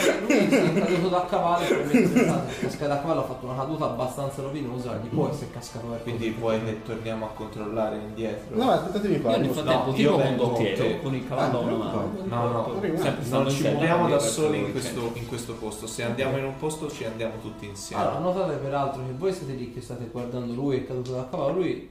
è 0.55 0.73
caduto 0.73 1.09
da 1.09 1.27
cavallo 1.29 1.67
che 1.89 2.13
cascare 2.61 2.89
da 2.89 3.01
cavallo 3.01 3.21
ha 3.21 3.25
fatto 3.25 3.47
una 3.47 3.57
caduta 3.57 3.85
abbastanza 3.87 4.43
rovinosa, 4.43 4.99
gli 5.03 5.09
può 5.09 5.29
essere 5.29 5.51
cascato 5.51 5.87
per 5.87 6.03
Quindi 6.03 6.31
vuoi 6.31 6.63
che 6.65 6.83
torniamo 6.83 7.27
a 7.27 7.29
controllare 7.31 7.99
indietro? 7.99 8.57
No, 8.57 8.71
aspettatemi 8.71 9.21
qua. 9.21 9.33
Io 9.33 9.39
nel 9.39 9.51
frattempo 9.51 9.85
No, 9.87 9.93
tipo 9.93 10.83
io 10.83 11.01
con 11.01 11.15
il 11.15 11.29
cavallo 11.29 11.59
a 11.59 11.61
una 11.61 11.77
mano. 11.77 12.13
No, 12.25 12.51
no, 12.51 12.81
non 13.29 13.51
ci 13.51 13.69
muoviamo 13.69 14.09
da 14.09 14.19
soli 14.19 14.59
in 14.59 14.73
questo, 14.73 15.11
in 15.15 15.27
questo 15.27 15.55
posto. 15.55 15.87
Se 15.87 16.03
andiamo 16.03 16.37
in 16.39 16.45
un 16.45 16.57
posto 16.57 16.91
ci 16.91 17.05
andiamo 17.05 17.35
tutti 17.41 17.67
insieme. 17.67 18.03
Allora, 18.03 18.19
notate 18.19 18.57
peraltro 18.57 19.03
che 19.05 19.13
voi 19.17 19.33
siete 19.33 19.53
lì 19.53 19.73
che 19.73 19.81
state 19.81 20.09
guardando 20.11 20.53
lui 20.53 20.79
è 20.79 20.87
caduto 20.87 21.13
dal 21.13 21.29
cavallo, 21.29 21.55
lui 21.55 21.91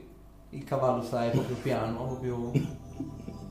il 0.50 0.64
cavallo 0.64 1.02
sta 1.02 1.26
è 1.26 1.30
proprio 1.30 1.56
piano, 1.62 2.04
proprio 2.04 2.52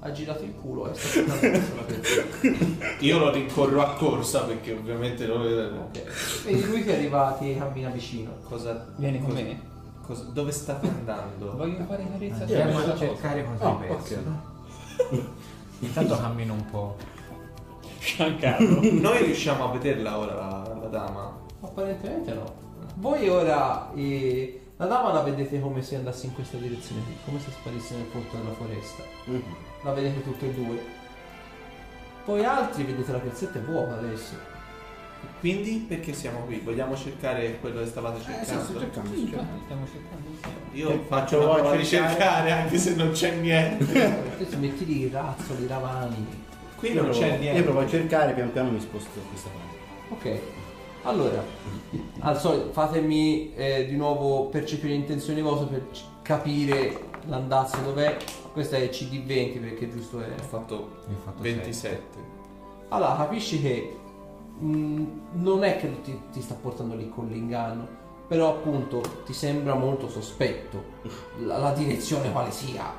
ha 0.06 0.12
girato 0.12 0.44
il 0.44 0.54
culo 0.62 0.92
e 0.92 0.94
sta 0.94 1.08
cercando 1.08 1.42
verso 1.50 1.76
la 1.76 1.82
persona. 1.82 2.88
Io 3.00 3.18
lo 3.18 3.32
rincorro 3.32 3.82
a 3.82 3.94
corsa 3.96 4.44
perché 4.44 4.74
ovviamente 4.74 5.26
lo 5.26 5.40
Ok. 5.40 6.44
Quindi 6.44 6.66
lui 6.68 6.84
che 6.84 6.94
è 6.94 6.96
arriva 6.98 7.36
ti 7.40 7.58
cammina 7.58 7.90
vicino. 7.90 8.32
Cosa, 8.48 8.86
Vieni 8.98 9.20
con 9.20 9.30
cosa- 9.32 9.42
me? 9.42 9.60
cosa- 10.06 10.24
dove 10.32 10.52
state 10.52 10.88
andando? 10.88 11.56
Voglio 11.58 11.84
fare 11.86 12.06
carezza 12.12 12.42
Andiamo 12.44 12.80
sulla 12.80 12.94
a 12.94 12.98
cercare 12.98 13.46
cosa 13.46 13.66
Oh, 13.68 13.80
hai 13.80 13.88
perso. 13.88 15.24
Intanto 15.80 16.18
cammino 16.18 16.54
un 16.54 16.66
po'. 16.70 16.96
Sciancato. 18.00 18.64
Noi 18.94 19.24
riusciamo 19.24 19.66
a 19.66 19.72
vederla 19.72 20.18
ora 20.20 20.34
la, 20.36 20.78
la 20.82 20.88
dama? 20.88 21.36
Apparentemente 21.62 22.34
no. 22.34 22.54
Voi 22.98 23.28
ora 23.28 23.92
eh, 23.96 24.62
la 24.78 24.86
dama 24.88 25.14
la 25.14 25.22
vedete 25.22 25.60
come 25.62 25.82
se 25.82 25.96
andasse 25.96 26.26
in 26.26 26.34
questa 26.34 26.58
direzione 26.58 27.02
qui, 27.04 27.16
come 27.26 27.40
se 27.40 27.52
sparisse 27.52 27.96
nel 27.96 28.06
porto 28.06 28.36
della 28.36 28.54
foresta. 28.54 29.04
Mm. 29.30 29.40
La 29.84 29.94
vedete 29.94 30.24
tutte 30.24 30.48
e 30.50 30.54
due. 30.54 30.84
Poi 32.26 32.44
altri 32.44 32.84
vedete 32.84 33.12
la 33.12 33.20
piazzetta 33.20 33.60
è 33.60 33.62
vuota 33.62 33.94
adesso. 33.96 34.54
Quindi 35.40 35.86
perché 35.88 36.14
siamo 36.14 36.40
qui? 36.40 36.60
Vogliamo 36.60 36.96
cercare 36.96 37.60
quello 37.60 37.80
che 37.80 37.86
stavate 37.88 38.20
Eh, 38.20 38.22
sì, 38.22 38.28
cercando? 38.46 38.64
sto 38.64 38.80
cercando, 38.80 39.10
cercando. 39.16 39.62
Stiamo 39.64 39.86
cercando. 39.86 40.30
Io 40.74 40.88
Che 40.90 41.00
faccio 41.08 41.38
una 41.42 41.54
prova 41.54 41.76
di 41.76 41.86
cercare? 41.86 42.52
anche 42.52 42.78
se 42.78 42.96
non 42.96 43.12
c'è 43.12 43.36
niente. 43.36 43.86
Te 44.38 44.50
ti 44.50 44.56
metti 44.58 44.86
lì 44.86 45.00
i 45.02 45.10
razzoli, 45.10 45.64
i 45.64 45.68
ravani. 45.68 46.44
Qui 46.76 46.94
non 46.94 47.10
c'è 47.12 47.38
niente. 47.38 47.60
Io 47.60 47.64
provo 47.64 47.80
a 47.80 47.88
cercare, 47.88 48.34
pian 48.34 48.52
piano 48.52 48.72
mi 48.72 48.80
sposto 48.80 49.10
da 49.14 49.22
questa 49.30 49.50
parte. 49.50 49.74
Ok. 50.30 50.42
Allora, 51.06 51.44
al 52.22 52.40
solito 52.40 52.72
fatemi 52.72 53.54
eh, 53.54 53.86
di 53.86 53.96
nuovo 53.96 54.48
percepire 54.48 54.96
intenzioni 54.96 55.40
vostre 55.42 55.68
per 55.68 55.92
c- 55.92 56.02
capire 56.24 57.00
l'andazzo 57.28 57.78
dov'è. 57.82 58.18
Questa 58.52 58.78
è 58.78 58.90
CD20 58.90 59.60
perché 59.60 59.92
giusto 59.92 60.20
è. 60.20 60.30
Ho 60.32 60.44
fatto 60.44 60.74
Io 61.08 61.16
ho 61.16 61.22
fatto 61.24 61.44
27. 61.44 62.02
Allora, 62.90 63.16
capisci 63.18 63.62
che 63.62 63.96
mh, 64.58 65.04
non 65.34 65.64
è 65.64 65.78
che 65.78 66.02
ti, 66.02 66.20
ti 66.32 66.42
sta 66.42 66.56
portando 66.56 66.96
lì 66.96 67.08
con 67.08 67.28
l'inganno, 67.28 67.88
però 68.28 68.50
appunto 68.50 69.04
ti 69.26 69.34
sembra 69.34 69.76
molto 69.76 70.10
sospetto 70.10 70.84
la, 71.42 71.60
la 71.60 71.72
direzione 71.74 72.32
quale 72.32 72.50
sia. 72.50 72.92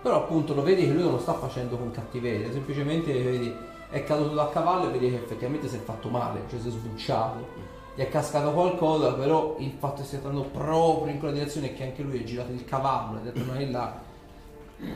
Però 0.00 0.16
appunto 0.16 0.54
lo 0.54 0.62
vedi 0.62 0.86
che 0.86 0.92
lui 0.92 1.02
non 1.02 1.12
lo 1.12 1.18
sta 1.18 1.34
facendo 1.34 1.76
con 1.76 1.90
cattiveria, 1.90 2.50
semplicemente 2.50 3.12
vedi 3.12 3.54
è 3.90 4.04
caduto 4.04 4.34
da 4.34 4.48
cavallo 4.50 4.88
e 4.88 4.92
vedi 4.92 5.10
che 5.10 5.16
effettivamente 5.16 5.68
si 5.68 5.76
è 5.76 5.80
fatto 5.80 6.08
male, 6.08 6.42
cioè 6.48 6.60
si 6.60 6.68
è 6.68 6.70
sbucciato. 6.70 7.72
Gli 7.94 8.00
è 8.00 8.08
cascato 8.08 8.52
qualcosa, 8.52 9.12
però 9.14 9.56
il 9.58 9.72
fatto 9.78 10.00
che 10.00 10.06
stia 10.06 10.18
andando 10.18 10.42
proprio 10.48 11.12
in 11.12 11.18
quella 11.18 11.34
direzione 11.34 11.70
è 11.70 11.74
che 11.74 11.84
anche 11.84 12.02
lui 12.02 12.20
è 12.20 12.24
girato 12.24 12.50
il 12.52 12.64
cavallo 12.64 13.20
ed 13.20 13.28
è 13.28 13.32
tornato 13.32 13.60
in 13.60 13.70
là. 13.70 14.12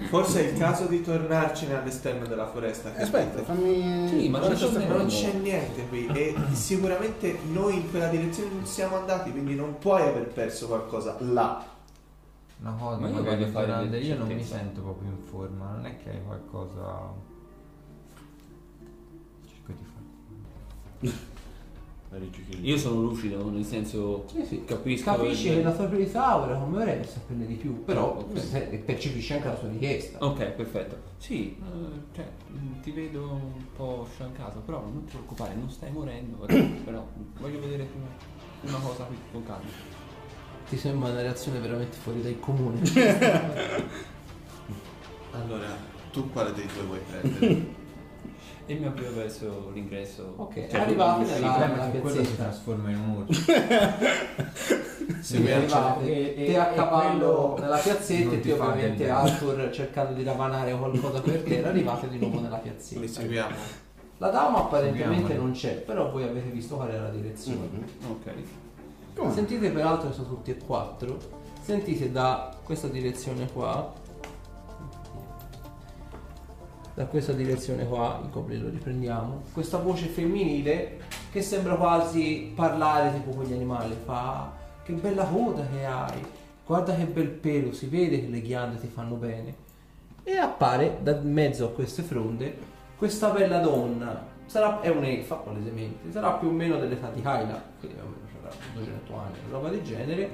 Forse 0.09 0.44
è 0.44 0.53
il 0.53 0.59
caso 0.59 0.87
di 0.87 1.03
tornarcene 1.03 1.77
all'esterno 1.77 2.27
della 2.27 2.46
foresta. 2.46 2.92
che 2.92 3.03
Aspetta, 3.03 3.42
fammi. 3.42 4.09
Sì, 4.09 4.29
ma 4.29 4.40
Non, 4.40 4.53
c'è 4.55 4.87
non 4.87 5.07
c'è 5.07 5.33
niente 5.33 5.87
qui 5.88 6.07
e 6.07 6.35
sicuramente 6.53 7.38
noi 7.53 7.77
in 7.77 7.90
quella 7.90 8.09
direzione 8.09 8.51
non 8.53 8.66
siamo 8.66 8.96
andati, 8.96 9.31
quindi 9.31 9.55
non 9.55 9.79
puoi 9.79 10.03
aver 10.03 10.27
perso 10.27 10.66
qualcosa 10.66 11.16
là. 11.20 11.64
Una 12.61 12.72
cosa, 12.72 12.98
Ma 12.98 13.09
io 13.09 13.14
magari 13.14 13.44
voglio 13.44 13.51
fare 13.53 13.98
io 13.98 14.18
non 14.18 14.27
mi 14.27 14.42
sento 14.42 14.81
proprio 14.81 15.11
in 15.11 15.22
forma, 15.22 15.70
non 15.70 15.87
è 15.87 15.96
che 15.96 16.11
hai 16.11 16.22
qualcosa. 16.24 17.27
Io 22.62 22.76
sono 22.78 23.02
lucido, 23.02 23.48
nel 23.50 23.64
senso 23.64 24.24
Sì, 24.32 24.44
sì. 24.44 24.64
capisco. 24.64 25.12
Capisci 25.14 25.48
che 25.50 25.62
la 25.62 25.72
tua 25.72 25.84
priorità 25.87 26.37
ora 26.38 26.56
come 26.56 26.82
ora 26.82 26.92
è 26.92 27.02
saperne 27.04 27.46
di 27.46 27.54
più, 27.54 27.84
però 27.84 28.16
Ok. 28.16 28.38
se- 28.38 28.82
percepisci 28.84 29.34
anche 29.34 29.48
la 29.48 29.56
sua 29.56 29.68
richiesta. 29.68 30.18
Ok, 30.24 30.44
perfetto. 30.52 30.96
Sì, 31.18 31.54
eh, 31.56 32.14
cioè, 32.14 32.26
mh, 32.48 32.80
ti 32.80 32.90
vedo 32.92 33.22
un 33.30 33.64
po' 33.76 34.06
sciancato, 34.14 34.61
però 34.61 34.80
non 34.80 35.04
ti 35.04 35.11
preoccupare, 35.12 35.54
non 35.54 35.70
stai 35.70 35.92
morendo. 35.92 36.37
però 36.84 37.06
voglio 37.40 37.61
vedere 37.61 37.84
prima 37.84 38.06
una 38.62 38.78
cosa 38.84 39.04
qui 39.04 39.16
con 39.30 39.44
calma. 39.44 39.68
Ti 40.68 40.76
sembra 40.76 41.11
una 41.11 41.20
reazione 41.20 41.58
veramente 41.61 41.96
fuori 41.98 42.22
dal 42.22 42.40
comune. 42.40 42.80
Allora, 45.32 45.68
tu 46.11 46.30
quale 46.30 46.52
dei 46.52 46.66
due 46.66 46.82
vuoi 46.84 46.98
prendere? 47.06 47.87
E 48.70 48.74
mi 48.74 48.85
avvio 48.87 49.12
verso 49.14 49.70
l'ingresso. 49.72 50.35
Ok, 50.37 50.68
Cioè, 50.68 50.81
arrivate 50.81 51.24
nella- 51.24 51.90
quello 52.00 52.22
si 52.22 52.37
trasforma 52.37 52.90
in 52.90 52.98
un 52.98 53.24
orso. 53.26 53.42
Se 55.20 55.38
mi 55.38 55.50
arrivate 55.50 56.04
e- 56.04 56.42
e- 56.42 56.46
te 56.46 56.59
a 56.59 56.66
cavallo 56.66 57.52
quello 57.52 57.57
nella 57.61 57.78
piazzetta 57.78 58.35
e 58.35 58.54
fa 58.54 58.68
ovviamente 58.68 59.09
Arthur 59.09 59.70
cercando 59.72 60.12
di 60.12 60.22
ravanare 60.22 60.76
qualcosa 60.76 61.20
per 61.22 61.42
terra 61.42 61.68
arrivate 61.70 62.09
di 62.09 62.18
nuovo 62.18 62.40
nella 62.40 62.57
li 62.57 62.62
piazzetta. 62.62 63.07
seguiamo. 63.20 63.54
La 64.18 64.28
dama 64.31 64.59
apparentemente 64.59 65.14
Seguiamoli. 65.14 65.37
non 65.38 65.52
c'è, 65.52 65.74
però 65.76 66.11
voi 66.11 66.24
avete 66.24 66.50
visto 66.50 66.74
qual 66.76 66.88
è 66.90 66.98
la 66.98 67.09
direzione. 67.11 67.68
Ok. 68.11 68.33
Come? 69.14 69.33
Sentite 69.33 69.70
peraltro 69.70 70.09
che 70.09 70.14
sono 70.14 70.28
tutti 70.28 70.50
e 70.50 70.57
quattro. 70.59 71.16
Sentite 71.62 72.11
da 72.12 72.54
questa 72.64 72.88
direzione 72.88 73.48
qua. 73.50 73.92
Da 76.98 77.06
questa 77.06 77.30
direzione 77.30 77.87
qua, 77.87 78.20
i 78.26 78.28
copri 78.28 78.58
lo 78.58 78.70
riprendiamo. 78.70 79.42
Questa 79.52 79.78
voce 79.78 80.06
femminile 80.06 80.98
che 81.30 81.42
sembra 81.42 81.76
quasi 81.76 82.50
parlare 82.52 83.12
tipo 83.12 83.30
con 83.30 83.44
gli 83.44 83.52
animali. 83.52 83.94
Fa 84.04 84.50
che 84.82 84.94
bella 84.94 85.22
coda 85.22 85.64
che 85.68 85.84
hai. 85.84 86.20
Guarda 86.66 86.96
che 86.96 87.04
bel 87.04 87.28
pelo, 87.28 87.72
si 87.72 87.87
vede 87.87 88.18
che 88.18 88.26
le 88.26 88.40
ghiande 88.40 88.80
ti 88.80 88.88
fanno 88.88 89.14
bene. 89.14 89.54
e 90.24 90.38
appare 90.38 90.98
da 91.00 91.16
mezzo 91.22 91.66
a 91.66 91.70
queste 91.70 92.02
fronde 92.02 92.58
questa 92.96 93.30
bella 93.30 93.61
donna. 93.61 94.20
Sarà, 94.46 94.80
è 94.80 94.88
un'elfa, 94.88 95.37
palesemente, 95.37 96.11
sarà 96.11 96.32
più 96.32 96.48
o 96.48 96.50
meno 96.50 96.80
dell'età 96.80 97.11
di 97.11 97.20
Kyla, 97.20 97.62
quindi 97.78 97.96
almeno 97.96 98.26
avrà 98.38 98.50
200 98.74 99.14
anni, 99.14 99.37
una 99.46 99.56
roba 99.56 99.68
del 99.68 99.84
genere. 99.84 100.30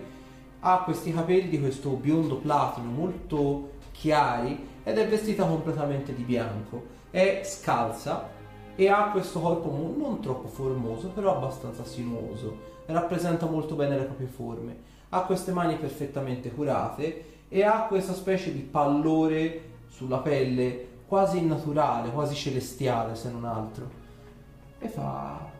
Ha 0.60 0.78
questi 0.82 1.12
capelli 1.12 1.60
questo 1.60 1.90
biondo 1.90 2.36
platino 2.36 2.90
molto 2.90 3.72
chiari 3.92 4.72
ed 4.84 4.98
è 4.98 5.08
vestita 5.08 5.44
completamente 5.46 6.14
di 6.14 6.22
bianco. 6.22 6.92
È 7.10 7.40
scalza 7.44 8.28
e 8.76 8.88
ha 8.88 9.10
questo 9.10 9.40
corpo 9.40 9.70
non 9.96 10.20
troppo 10.20 10.48
formoso, 10.48 11.08
però 11.08 11.36
abbastanza 11.36 11.84
sinuoso. 11.84 12.72
Rappresenta 12.86 13.46
molto 13.46 13.74
bene 13.74 13.96
le 13.96 14.04
proprie 14.04 14.26
forme. 14.26 14.76
Ha 15.08 15.22
queste 15.22 15.52
mani 15.52 15.76
perfettamente 15.76 16.50
curate 16.50 17.32
e 17.48 17.62
ha 17.64 17.86
questa 17.86 18.12
specie 18.12 18.52
di 18.52 18.60
pallore 18.60 19.72
sulla 19.88 20.18
pelle 20.18 20.92
quasi 21.06 21.38
innaturale, 21.38 22.10
quasi 22.10 22.34
celestiale 22.34 23.14
se 23.14 23.30
non 23.30 23.44
altro. 23.44 23.88
E 24.78 24.88
fa... 24.88 25.50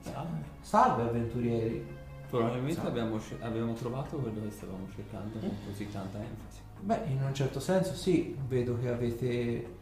Salve. 0.00 0.44
Salve 0.60 1.02
avventurieri. 1.02 1.98
Probabilmente 2.28 2.80
Salve. 2.80 3.00
abbiamo, 3.00 3.20
abbiamo 3.40 3.72
trovato 3.72 4.18
quello 4.18 4.42
che 4.42 4.50
stavamo 4.50 4.86
cercando 4.94 5.38
con 5.38 5.56
così 5.66 5.90
tanta 5.90 6.18
enfasi. 6.18 6.60
Beh, 6.82 7.00
in 7.08 7.22
un 7.22 7.34
certo 7.34 7.60
senso 7.60 7.94
sì, 7.94 8.36
vedo 8.48 8.78
che 8.78 8.88
avete 8.88 9.78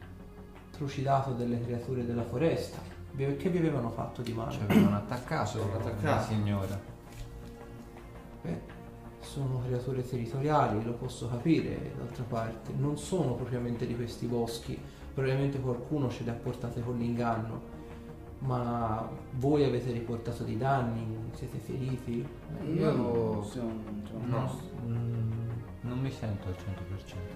trucidato 0.72 1.32
delle 1.32 1.60
creature 1.62 2.04
della 2.04 2.24
foresta. 2.24 2.78
Che 3.16 3.48
vi 3.48 3.58
avevano 3.58 3.90
fatto 3.90 4.22
di 4.22 4.32
male? 4.32 4.52
Ci 4.52 4.60
avevano 4.62 4.96
attaccato, 4.96 5.60
avevano 5.60 5.84
la 5.84 5.90
attaccato. 5.90 6.24
signora. 6.32 6.80
Beh, 8.42 8.60
sono 9.20 9.60
creature 9.66 10.06
territoriali, 10.08 10.84
lo 10.84 10.92
posso 10.92 11.28
capire, 11.28 11.92
d'altra 11.96 12.24
parte. 12.24 12.72
Non 12.76 12.96
sono 12.96 13.34
propriamente 13.34 13.86
di 13.86 13.96
questi 13.96 14.26
boschi, 14.26 14.80
probabilmente 15.14 15.58
qualcuno 15.60 16.08
ce 16.10 16.24
le 16.24 16.30
ha 16.30 16.34
portate 16.34 16.80
con 16.82 16.96
l'inganno. 16.98 17.76
Ma 18.40 19.08
voi 19.32 19.64
avete 19.64 19.90
riportato 19.90 20.44
dei 20.44 20.56
danni, 20.56 21.16
siete 21.32 21.58
feriti? 21.58 22.24
Io 22.66 22.72
Io- 22.72 23.42
siamo, 23.42 23.72
siamo 24.06 24.26
No, 24.26 24.44
posto. 24.44 24.62
mm, 24.86 25.47
non 25.88 25.98
mi 25.98 26.10
sento 26.10 26.48
al 26.48 26.54
100%, 26.54 26.62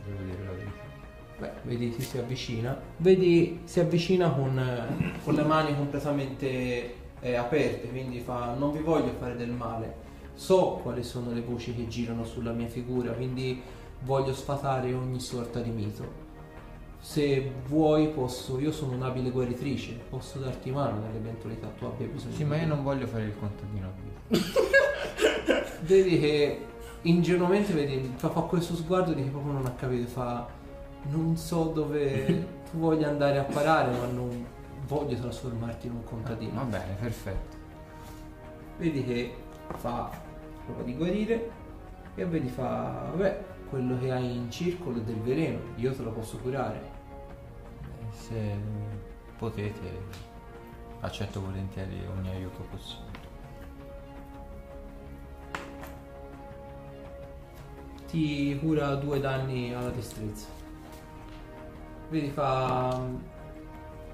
devo 0.07 0.23
dire 0.23 0.45
la 0.45 0.53
verità. 0.53 0.91
Beh, 1.39 1.51
vedi, 1.63 1.91
ti 1.91 2.03
si 2.03 2.19
avvicina. 2.19 2.79
Vedi, 2.99 3.63
si 3.65 3.81
avvicina 3.81 4.31
con, 4.31 4.57
eh, 4.59 5.19
con 5.25 5.35
le 5.35 5.43
mani 5.43 5.75
completamente 5.75 6.95
eh, 7.21 7.35
aperte, 7.35 7.89
quindi 7.89 8.21
fa, 8.21 8.55
non 8.55 8.71
vi 8.71 8.79
voglio 8.79 9.13
fare 9.19 9.37
del 9.37 9.51
male. 9.51 10.11
So 10.35 10.81
quali 10.83 11.03
sono 11.03 11.33
le 11.33 11.41
voci 11.41 11.75
che 11.75 11.89
girano 11.89 12.25
sulla 12.25 12.53
mia 12.53 12.69
figura, 12.69 13.13
quindi 13.13 13.61
voglio 14.01 14.35
sfatare 14.35 14.93
ogni 14.93 15.21
sorta 15.21 15.61
di 15.61 15.71
mito. 15.71 16.21
Se 17.01 17.51
vuoi 17.67 18.09
posso, 18.09 18.61
io 18.61 18.71
sono 18.71 18.93
un'abile 18.93 19.31
guaritrice, 19.31 19.99
posso 20.09 20.39
darti 20.39 20.71
mano 20.71 21.01
nell'eventualità 21.01 21.67
tu 21.77 21.87
abbia 21.87 22.07
bisogno. 22.07 22.35
Sì, 22.35 22.45
ma 22.45 22.57
io 22.57 22.67
non 22.69 22.85
voglio 22.85 23.07
fare 23.09 23.25
il 23.25 23.37
contadino. 23.37 23.93
Vedi 25.83 26.21
che 26.21 26.61
ingenuamente 27.03 27.73
vedi, 27.73 28.13
fa, 28.17 28.31
fa 28.31 28.41
questo 28.43 28.75
sguardo 28.75 29.13
di 29.13 29.23
che 29.23 29.31
proprio 29.31 29.53
non 29.53 29.67
ha 29.67 29.73
capito, 29.73 30.09
fa 30.09 30.47
non 31.05 31.37
so 31.37 31.65
dove 31.65 32.27
tu 32.71 32.79
voglia 32.79 33.09
andare 33.09 33.39
a 33.39 33.45
parare, 33.45 33.91
ma 33.97 34.07
non 34.07 34.47
voglio 34.87 35.17
trasformarti 35.19 35.87
in 35.87 35.95
un 35.95 36.05
contadino. 36.05 36.55
Va 36.55 36.65
bene, 36.65 36.95
perfetto. 36.99 37.57
Vedi 38.79 39.05
che 39.05 39.35
fa 39.77 40.11
prova 40.65 40.83
di 40.83 40.95
guarire 40.95 41.51
e 42.15 42.25
vedi 42.25 42.49
fa, 42.49 43.09
vabbè, 43.11 43.45
quello 43.69 43.99
che 43.99 44.11
hai 44.11 44.37
in 44.37 44.51
circolo 44.51 44.99
è 44.99 45.01
del 45.01 45.21
veleno, 45.21 45.59
io 45.77 45.95
te 45.95 46.03
lo 46.03 46.11
posso 46.11 46.39
curare. 46.39 46.81
Eh, 47.83 48.13
Se 48.13 48.57
potete, 49.39 49.81
accetto 51.01 51.41
volentieri 51.41 52.05
ogni 52.17 52.29
aiuto 52.29 52.63
possibile. 52.71 53.12
Ti 58.13 58.59
cura 58.61 58.95
due 58.97 59.21
danni 59.21 59.73
alla 59.73 59.89
destrezza. 59.89 60.47
Vedi, 62.11 62.29
fa. 62.29 63.01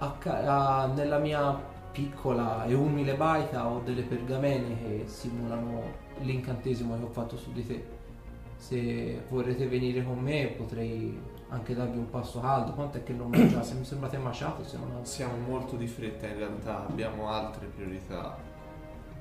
a 0.00 0.12
ca- 0.18 0.82
a- 0.82 0.86
nella 0.86 1.18
mia 1.18 1.60
piccola 1.90 2.64
e 2.66 2.74
umile 2.74 3.16
baita 3.16 3.66
ho 3.66 3.80
delle 3.80 4.02
pergamene 4.02 4.78
che 4.78 5.02
simulano 5.08 5.82
l'incantesimo 6.20 6.96
che 6.96 7.02
ho 7.02 7.08
fatto 7.08 7.36
su 7.36 7.50
di 7.52 7.66
te. 7.66 7.84
Se 8.56 9.24
vorrete 9.28 9.66
venire 9.66 10.04
con 10.04 10.20
me 10.20 10.54
potrei 10.56 11.20
anche 11.48 11.74
darvi 11.74 11.98
un 11.98 12.08
passo 12.10 12.38
caldo. 12.40 12.74
Quanto 12.74 12.98
è 12.98 13.02
che 13.02 13.12
non 13.12 13.30
mangiate? 13.30 13.74
Mi 13.74 13.84
sembrate 13.84 14.18
maciati, 14.18 14.64
se 14.64 14.76
non 14.78 14.90
altro. 14.90 15.04
Siamo 15.04 15.36
molto 15.38 15.74
di 15.74 15.88
fretta 15.88 16.28
in 16.28 16.36
realtà, 16.36 16.86
abbiamo 16.86 17.28
altre 17.28 17.66
priorità. 17.66 18.36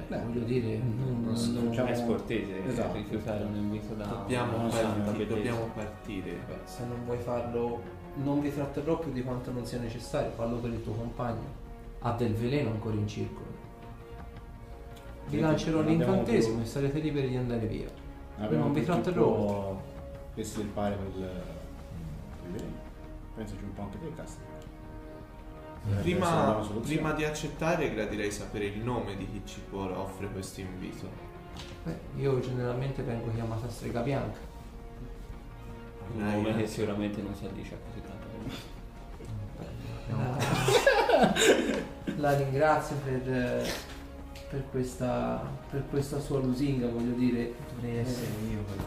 Beh, 0.08 0.20
voglio 0.22 0.40
dire, 0.46 0.78
non, 0.78 1.22
non 1.24 1.34
non- 1.54 1.70
Diciamo- 1.70 1.90
è 1.90 1.96
scortese 1.96 2.66
esatto. 2.66 2.94
rifiutare 2.96 3.44
un 3.44 3.56
invito 3.56 3.94
da 3.94 4.06
Dobbiamo, 4.06 4.58
una 4.60 4.70
santa 4.70 5.02
parti- 5.04 5.18
bellezza. 5.18 5.36
dobbiamo 5.36 5.70
partire. 5.74 6.32
Beh, 6.48 6.60
se 6.64 6.86
non 6.86 7.04
vuoi 7.06 7.18
farlo, 7.18 7.82
non 8.16 8.40
vi 8.40 8.54
tratterrò 8.54 9.00
più 9.00 9.12
di 9.12 9.22
quanto 9.24 9.52
non 9.52 9.66
sia 9.66 9.80
necessario. 9.80 10.32
Fallo 10.32 10.58
per 10.58 10.72
il 10.72 10.82
tuo 10.84 10.94
compagno. 10.94 11.66
Ha 12.00 12.12
del 12.14 12.34
veleno 12.36 12.70
ancora 12.70 12.96
in 12.96 13.08
circolo. 13.08 13.48
Vi 15.28 15.40
lancerò 15.42 15.82
l'incantesimo 15.82 16.56
più- 16.58 16.64
e 16.64 16.68
sarete 16.68 17.00
liberi 17.00 17.28
di 17.30 17.36
andare 17.36 17.66
via. 17.68 17.90
Abbiamo 18.38 18.66
non 18.66 18.74
vi 18.74 18.80
più 18.82 18.94
tratterò 18.94 19.26
tempo 19.36 19.82
estirpare 20.36 20.96
quel, 20.96 21.12
quel 21.12 22.52
veleno. 22.52 22.76
Pensaci 23.36 23.64
un 23.64 23.74
po' 23.74 23.82
anche 23.82 23.98
te, 24.00 24.14
Casta. 24.16 24.42
Una 25.90 26.02
Prima, 26.02 26.68
prima 26.84 27.12
di 27.14 27.24
accettare 27.24 27.94
gradirei 27.94 28.32
sapere 28.32 28.66
il 28.66 28.80
nome 28.80 29.16
di 29.16 29.26
chi 29.32 29.42
ci 29.46 29.62
può 29.70 29.84
offre 29.98 30.28
questo 30.30 30.60
invito. 30.60 31.10
Beh, 31.84 31.98
io 32.18 32.40
generalmente 32.40 33.02
vengo 33.04 33.32
chiamata 33.34 33.70
strega 33.70 34.02
bianca. 34.02 34.40
Un 36.14 36.22
Eh, 36.28 36.32
nome 36.36 36.50
io- 36.50 36.56
che 36.58 36.68
sicuramente 36.68 37.22
non 37.22 37.34
si 37.36 37.46
addice 37.46 37.74
a 37.76 37.78
così 37.88 38.02
tanta 38.02 38.26
bellezza. 38.38 38.76
La, 42.16 42.32
la 42.32 42.38
ringrazio 42.38 42.96
per, 43.04 43.34
eh, 43.34 43.70
per 44.50 44.64
questa, 44.72 45.42
per 45.70 45.84
questa 45.90 46.20
sua 46.20 46.40
lusinga, 46.40 46.88
voglio 46.90 47.14
dire. 47.14 47.54
Dovrei 47.76 47.98
eh, 47.98 48.00
essere 48.02 48.26
io 48.50 48.64
quello 48.64 48.84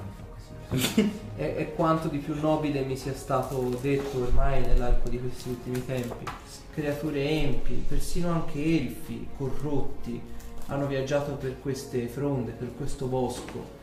è, 1.37 1.55
è 1.57 1.75
quanto 1.75 2.09
di 2.09 2.19
più 2.19 2.39
nobile 2.41 2.83
mi 2.83 2.97
sia 2.97 3.15
stato 3.15 3.77
detto 3.81 4.23
ormai 4.23 4.61
nell'arco 4.61 5.09
di 5.09 5.19
questi 5.19 5.49
ultimi 5.49 5.85
tempi. 5.85 6.25
Creature 6.73 7.29
empi, 7.29 7.85
persino 7.89 8.31
anche 8.31 8.63
elfi 8.63 9.29
corrotti 9.37 10.21
hanno 10.67 10.87
viaggiato 10.87 11.33
per 11.33 11.61
queste 11.61 12.07
fronde, 12.07 12.53
per 12.53 12.75
questo 12.77 13.07
bosco, 13.07 13.79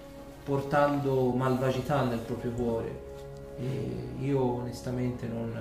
portando 0.46 1.32
malvagità 1.32 2.04
nel 2.04 2.20
proprio 2.20 2.52
cuore. 2.52 3.06
E 3.60 4.24
io 4.24 4.40
onestamente 4.40 5.28
non, 5.28 5.52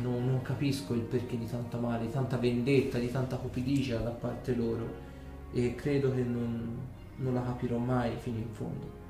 non- 0.00 0.24
non 0.24 0.42
capisco 0.42 0.94
il 0.94 1.00
perché 1.00 1.36
di 1.36 1.48
tanta 1.48 1.78
male, 1.78 2.06
di 2.06 2.12
tanta 2.12 2.36
vendetta, 2.36 2.98
di 2.98 3.10
tanta 3.10 3.36
cupidigia 3.36 3.98
da 3.98 4.10
parte 4.10 4.54
loro 4.54 5.04
e 5.52 5.74
credo 5.74 6.14
che 6.14 6.22
non, 6.22 6.78
non 7.16 7.34
la 7.34 7.42
capirò 7.42 7.78
mai 7.78 8.12
fino 8.20 8.38
in 8.38 8.52
fondo. 8.52 9.05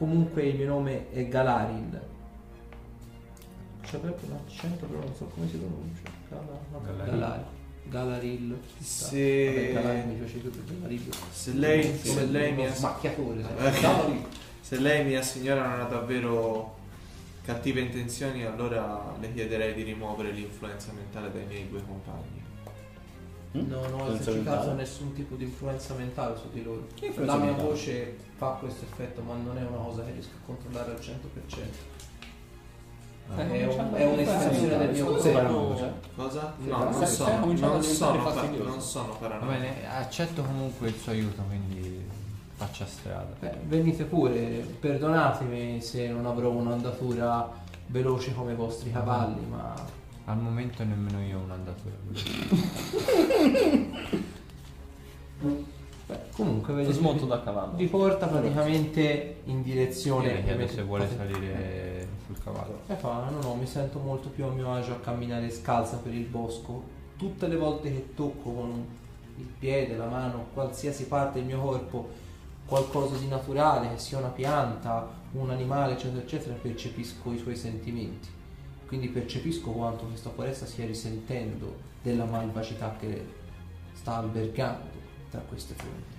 Comunque 0.00 0.44
il 0.44 0.56
mio 0.56 0.66
nome 0.66 1.10
è 1.10 1.28
Galaril. 1.28 2.00
C'è 3.82 3.98
proprio 3.98 4.30
l'accento, 4.30 4.86
però 4.86 5.00
non 5.00 5.14
so 5.14 5.26
come 5.26 5.46
si 5.46 5.58
pronuncia. 5.58 6.00
Galaril. 6.30 7.10
Galaril. 7.10 7.44
Galaril. 7.84 8.48
Vabbè, 8.48 8.82
Se, 8.82 9.72
Galaril 9.74 10.06
mi 10.06 10.14
piace 10.14 10.38
più 10.38 10.50
che 10.50 10.58
Galaril. 10.72 11.08
se 11.30 11.52
lei, 11.52 11.82
Come 11.82 12.14
se 12.14 12.24
lei 12.28 12.52
mi 12.54 12.66
smacchiatore. 12.66 13.40
Eh. 13.58 14.24
Se 14.62 14.78
lei, 14.78 15.04
mia 15.04 15.20
signora, 15.20 15.68
non 15.68 15.80
ha 15.80 15.84
davvero 15.84 16.76
cattive 17.44 17.80
intenzioni, 17.82 18.46
allora 18.46 19.14
le 19.20 19.34
chiederei 19.34 19.74
di 19.74 19.82
rimuovere 19.82 20.30
l'influenza 20.30 20.92
mentale 20.92 21.30
dai 21.30 21.44
miei 21.44 21.68
due 21.68 21.82
compagni. 21.86 22.39
Mm? 23.56 23.68
Non 23.68 23.92
ho 24.00 24.12
esercitato 24.12 24.72
nessun 24.74 25.12
tipo 25.12 25.34
di 25.34 25.44
influenza 25.44 25.94
mentale 25.94 26.36
su 26.36 26.48
di 26.52 26.62
loro. 26.62 26.86
La 27.16 27.36
mia 27.36 27.46
mentale? 27.46 27.68
voce 27.68 28.16
fa 28.36 28.50
questo 28.60 28.84
effetto, 28.84 29.22
ma 29.22 29.34
non 29.34 29.58
è 29.58 29.62
una 29.62 29.78
cosa 29.84 30.04
che 30.04 30.12
riesco 30.12 30.30
a 30.36 30.46
controllare 30.46 30.92
al 30.92 30.98
100%. 30.98 31.98
Stai 33.32 33.60
È, 33.60 33.66
un- 33.66 33.94
è 33.94 34.04
un'estensione 34.06 34.78
del 34.78 34.90
mio 34.90 35.04
corpo. 35.06 35.76
cioè? 35.76 35.92
Cosa? 36.16 36.54
No, 36.58 36.78
non 36.90 37.06
sono, 37.06 37.44
non 37.52 37.82
sono, 37.82 38.20
fastidioso. 38.22 38.68
non 38.68 38.80
sono 38.80 39.16
Va 39.20 39.28
bene, 39.46 39.88
accetto 39.88 40.42
comunque 40.42 40.88
il 40.88 40.94
suo 40.96 41.12
aiuto, 41.12 41.42
quindi 41.42 42.04
faccia 42.54 42.86
strada. 42.86 43.32
Beh, 43.38 43.54
venite 43.66 44.04
pure, 44.04 44.36
perdonatemi 44.80 45.80
se 45.80 46.08
non 46.08 46.26
avrò 46.26 46.50
un'andatura 46.50 47.48
veloce 47.86 48.34
come 48.34 48.52
i 48.52 48.56
vostri 48.56 48.90
cavalli, 48.90 49.44
ma 49.46 49.74
Al 50.30 50.38
momento 50.38 50.84
nemmeno 50.84 51.20
io 51.20 51.40
ho 51.40 51.42
un'andatura. 51.42 51.96
beh, 56.06 56.18
comunque 56.32 56.72
vedete, 56.72 56.94
Smonto 56.94 57.26
da 57.26 57.42
cavallo. 57.42 57.74
vi 57.74 57.88
porta 57.88 58.28
praticamente 58.28 59.40
in 59.46 59.60
direzione 59.64 60.34
Io 60.34 60.44
chiedo 60.44 60.68
se 60.68 60.82
vuole 60.82 61.08
salire 61.08 62.06
sul 62.26 62.40
cavallo. 62.40 62.82
E 62.86 62.94
fa, 62.94 63.28
no, 63.28 63.40
no, 63.42 63.54
mi 63.56 63.66
sento 63.66 63.98
molto 63.98 64.28
più 64.28 64.44
a 64.44 64.50
mio 64.50 64.72
agio 64.72 64.92
a 64.92 65.00
camminare 65.00 65.50
scalza 65.50 65.96
per 65.96 66.14
il 66.14 66.26
bosco. 66.26 66.98
Tutte 67.16 67.48
le 67.48 67.56
volte 67.56 67.90
che 67.90 68.14
tocco 68.14 68.52
con 68.52 68.86
il 69.36 69.48
piede, 69.58 69.96
la 69.96 70.06
mano, 70.06 70.46
qualsiasi 70.54 71.06
parte 71.06 71.40
del 71.40 71.48
mio 71.48 71.60
corpo, 71.60 72.08
qualcosa 72.66 73.16
di 73.16 73.26
naturale, 73.26 73.90
che 73.90 73.98
sia 73.98 74.18
una 74.18 74.28
pianta, 74.28 75.08
un 75.32 75.50
animale, 75.50 75.94
eccetera, 75.94 76.20
eccetera, 76.22 76.54
percepisco 76.54 77.32
i 77.32 77.38
suoi 77.38 77.56
sentimenti. 77.56 78.38
Quindi 78.90 79.06
percepisco 79.06 79.70
quanto 79.70 80.06
questa 80.06 80.30
foresta 80.30 80.66
stia 80.66 80.84
risentendo 80.84 81.76
della 82.02 82.24
malvagità 82.24 82.96
che 82.98 83.24
sta 83.92 84.16
albergando 84.16 84.90
tra 85.30 85.38
queste 85.46 85.74
fronte. 85.74 86.18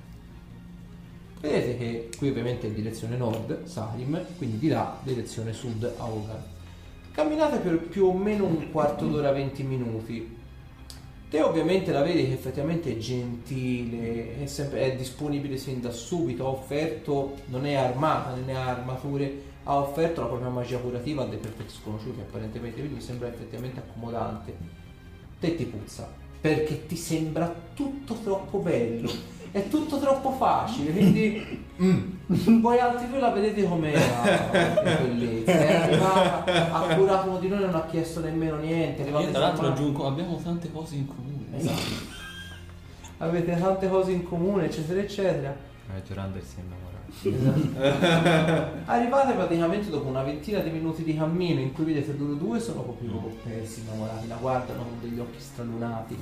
Vedete 1.41 1.77
che 1.77 2.09
qui 2.17 2.29
ovviamente 2.29 2.67
è 2.67 2.71
direzione 2.71 3.17
nord, 3.17 3.65
Sarim, 3.65 4.25
quindi 4.37 4.57
di 4.57 4.69
là 4.69 4.97
direzione 5.03 5.51
sud, 5.51 5.83
Augar. 5.97 6.41
Camminate 7.11 7.57
per 7.57 7.77
più 7.77 8.05
o 8.05 8.13
meno 8.13 8.45
un 8.45 8.71
quarto 8.71 9.05
d'ora, 9.05 9.33
20 9.33 9.63
minuti. 9.63 10.37
Te 11.29 11.41
ovviamente 11.41 11.91
la 11.91 12.03
vedi 12.03 12.25
che 12.25 12.31
effettivamente 12.31 12.93
è 12.93 12.97
gentile, 12.97 14.43
è, 14.43 14.45
sempre, 14.45 14.93
è 14.93 14.95
disponibile 14.95 15.57
sin 15.57 15.81
da 15.81 15.91
subito, 15.91 16.45
ha 16.45 16.49
offerto, 16.49 17.35
non 17.47 17.65
è 17.65 17.73
armata, 17.73 18.33
non 18.33 18.55
ha 18.55 18.67
armature, 18.67 19.49
ha 19.63 19.77
offerto 19.77 20.21
la 20.21 20.27
propria 20.27 20.49
magia 20.49 20.77
curativa 20.79 21.23
a 21.23 21.25
dei 21.25 21.37
perfetti 21.37 21.73
sconosciuti 21.73 22.19
apparentemente, 22.19 22.79
quindi 22.79 22.95
mi 22.95 23.01
sembra 23.01 23.27
effettivamente 23.27 23.79
accomodante. 23.79 24.57
Te 25.39 25.55
ti 25.55 25.65
puzza, 25.65 26.11
perché 26.39 26.85
ti 26.85 26.95
sembra 26.95 27.53
tutto 27.73 28.15
troppo 28.15 28.59
bello 28.59 29.39
è 29.51 29.67
tutto 29.67 29.99
troppo 29.99 30.31
facile, 30.31 30.91
quindi 30.91 31.65
mm. 31.81 32.61
voi 32.61 32.79
altri 32.79 33.09
due 33.09 33.19
la 33.19 33.31
vedete 33.31 33.67
com'era 33.67 33.99
che 34.81 34.95
bellezza. 35.01 35.51
È 35.51 35.75
arrivata, 35.75 36.71
ha 36.71 36.95
curato 36.95 37.29
uno 37.29 37.39
di 37.39 37.49
noi, 37.49 37.59
non 37.59 37.75
ha 37.75 37.85
chiesto 37.85 38.21
nemmeno 38.21 38.55
niente. 38.57 39.03
Io 39.03 39.29
tra 39.29 39.39
l'altro 39.39 39.67
aggiungo, 39.67 40.07
abbiamo 40.07 40.39
tante 40.41 40.71
cose 40.71 40.95
in 40.95 41.05
comune. 41.05 41.57
Esatto. 41.57 42.19
Avete 43.17 43.57
tante 43.59 43.89
cose 43.89 44.11
in 44.11 44.23
comune, 44.23 44.65
eccetera, 44.65 45.01
eccetera. 45.01 45.55
Eh, 45.95 46.01
Gerander 46.03 46.41
si 46.41 46.55
è 46.55 46.61
innamorato. 46.61 46.90
Esatto. 47.23 48.79
Arrivate 48.85 49.33
praticamente 49.33 49.89
dopo 49.89 50.07
una 50.07 50.23
ventina 50.23 50.59
di 50.59 50.69
minuti 50.69 51.03
di 51.03 51.15
cammino 51.15 51.59
in 51.59 51.73
cui 51.73 51.85
vedete 51.85 52.15
loro 52.17 52.33
due 52.33 52.59
sono 52.59 52.81
proprio 52.81 53.31
persi, 53.43 53.81
innamorati, 53.81 54.27
la 54.27 54.35
guardano 54.35 54.83
con 54.83 54.97
degli 55.01 55.19
occhi 55.19 55.39
stralunati. 55.39 56.17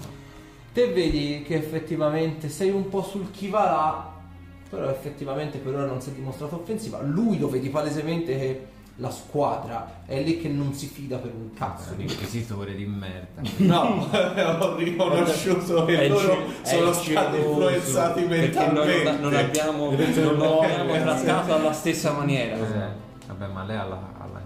Te 0.73 0.87
vedi 0.91 1.43
che 1.43 1.55
effettivamente 1.55 2.49
sei 2.49 2.69
un 2.69 2.89
po' 2.89 3.01
sul 3.01 3.31
chi 3.31 3.47
va 3.47 3.63
là, 3.63 4.13
però 4.69 4.89
effettivamente 4.89 5.57
per 5.57 5.73
ora 5.73 5.85
non 5.85 6.01
si 6.01 6.09
è 6.09 6.13
dimostrato 6.13 6.55
offensiva. 6.55 7.01
Lui 7.01 7.39
lo 7.39 7.49
vedi 7.49 7.69
palesemente 7.69 8.37
che 8.37 8.67
la 8.99 9.09
squadra 9.09 10.01
è 10.05 10.21
lì 10.21 10.39
che 10.39 10.49
non 10.49 10.73
si 10.73 10.87
fida 10.87 11.17
per 11.17 11.31
un 11.33 11.53
cazzo. 11.53 11.93
Un 11.93 12.01
inquisitore 12.01 12.75
di 12.75 12.85
merda. 12.85 13.41
No, 13.69 14.07
ho 14.11 14.75
riconosciuto 14.75 15.85
che 15.85 15.99
È 15.99 16.07
loro 16.07 16.37
è 16.61 16.67
sono 16.67 16.93
stati 16.93 17.37
influenzati 17.37 18.23
Perché 18.23 18.65
noi 18.71 18.85
mentalmente. 18.85 19.21
non, 19.21 19.33
abbiamo, 19.33 19.91
non 19.91 20.35
lo 20.35 20.59
abbiamo 20.61 20.93
trattato 20.93 21.53
alla 21.53 21.73
stessa 21.73 22.11
maniera. 22.11 22.55
Eh, 22.55 22.91
vabbè, 23.27 23.47
ma 23.47 23.63
lei 23.63 23.77
alla... 23.77 24.13
alla 24.17 24.41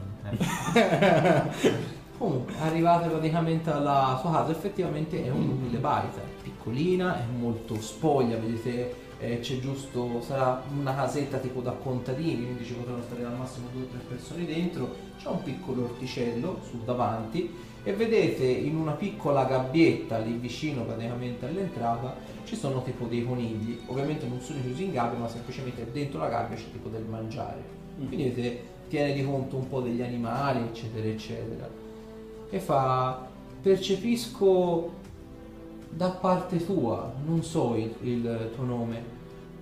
eh. 0.73 1.91
Comunque, 2.17 2.53
arrivate 2.61 3.09
praticamente 3.09 3.69
alla 3.71 4.17
sua 4.21 4.31
casa, 4.31 4.51
effettivamente 4.51 5.25
è 5.25 5.29
un'umile 5.29 5.77
baita, 5.79 6.21
è 6.21 6.41
piccolina, 6.43 7.17
è 7.17 7.23
molto 7.37 7.81
spoglia, 7.81 8.37
vedete 8.37 9.02
eh, 9.19 9.39
c'è 9.39 9.59
giusto, 9.59 10.21
sarà 10.21 10.63
una 10.77 10.95
casetta 10.95 11.37
tipo 11.37 11.61
da 11.61 11.71
contadini, 11.71 12.43
quindi 12.43 12.65
ci 12.65 12.73
potranno 12.73 13.03
stare 13.03 13.23
al 13.23 13.37
massimo 13.37 13.67
due 13.71 13.83
o 13.83 13.87
tre 13.87 13.99
persone 14.07 14.45
dentro, 14.45 14.95
c'è 15.17 15.27
un 15.29 15.43
piccolo 15.43 15.83
orticello 15.83 16.59
sul 16.69 16.79
davanti 16.79 17.71
e 17.83 17.93
vedete 17.93 18.45
in 18.45 18.75
una 18.75 18.93
piccola 18.93 19.43
gabbietta 19.43 20.17
lì 20.17 20.33
vicino 20.33 20.83
praticamente 20.83 21.45
all'entrata 21.45 22.15
ci 22.45 22.55
sono 22.55 22.81
tipo 22.83 23.05
dei 23.05 23.25
conigli, 23.25 23.79
ovviamente 23.87 24.25
non 24.25 24.39
sono 24.41 24.61
chiusi 24.61 24.83
in 24.85 24.91
gabbia 24.91 25.19
ma 25.19 25.27
semplicemente 25.27 25.85
dentro 25.91 26.19
la 26.19 26.29
gabbia 26.29 26.55
c'è 26.55 26.71
tipo 26.71 26.89
del 26.89 27.03
mangiare, 27.03 27.61
quindi 27.97 28.23
vedete 28.23 28.71
tiene 28.87 29.13
di 29.13 29.23
conto 29.23 29.55
un 29.55 29.67
po' 29.67 29.81
degli 29.81 30.01
animali 30.01 30.59
eccetera 30.59 31.07
eccetera. 31.07 31.69
E 32.49 32.59
fa 32.59 33.27
percepisco 33.61 35.01
da 35.95 36.09
parte 36.09 36.63
tua, 36.63 37.11
non 37.25 37.43
so 37.43 37.75
il, 37.75 37.93
il 38.01 38.51
tuo 38.55 38.63
nome, 38.65 39.01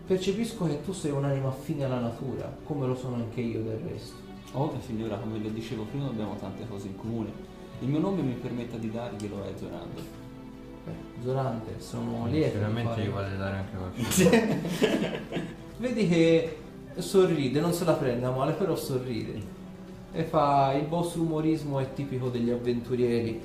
percepisco 0.06 0.66
che 0.66 0.82
tu 0.84 0.94
sei 0.94 1.12
un'anima 1.12 1.50
affine 1.50 1.84
alla 1.86 2.00
natura, 2.00 2.54
come 2.64 2.88
lo 2.88 2.96
sono 2.96 3.16
anche 3.16 3.42
io 3.42 3.62
del 3.62 3.80
resto. 3.88 4.16
Oh, 4.54 4.74
signora, 4.86 5.18
come 5.18 5.40
le 5.40 5.54
dicevo 5.54 5.84
prima, 5.84 6.08
abbiamo 6.08 6.36
tante 6.36 6.68
cose 6.68 6.88
in 6.88 6.98
comune. 6.98 7.32
Il 7.80 7.88
mio 7.88 8.00
nome 8.00 8.22
mi 8.22 8.34
permetta 8.34 8.78
di 8.78 8.92
darglielo 8.92 9.44
è 9.44 9.54
Zorando. 9.58 10.02
Beh, 10.86 11.24
Zorante, 11.24 11.76
sono 11.80 12.26
lieto. 12.28 12.58
di 12.58 12.64
Sicuramente 12.64 12.90
fare- 12.90 13.04
gli 13.04 13.10
vuole 13.10 13.38
dare 13.38 13.58
anche 13.58 13.78
qualcosa. 13.78 15.40
Vedi 15.78 16.08
che 16.08 16.58
sorride, 16.98 17.60
non 17.60 17.74
se 17.74 17.86
la 17.86 17.94
prende 17.94 18.26
a 18.26 18.32
male, 18.32 18.54
però 18.54 18.76
sorride. 18.76 19.60
E 20.12 20.24
fa 20.24 20.74
il 20.74 20.88
vostro 20.88 21.22
umorismo 21.22 21.80
è 21.80 21.94
tipico 21.94 22.30
degli 22.30 22.50
avventurieri. 22.50 23.42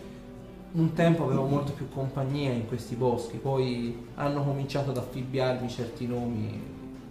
Un 0.72 0.92
tempo 0.92 1.24
avevo 1.24 1.44
molto 1.46 1.72
più 1.72 1.88
compagnia 1.88 2.52
in 2.52 2.66
questi 2.66 2.96
boschi, 2.96 3.38
poi 3.38 4.08
hanno 4.16 4.44
cominciato 4.44 4.90
ad 4.90 4.98
affibbiarmi 4.98 5.70
certi 5.70 6.06
nomi, 6.06 6.60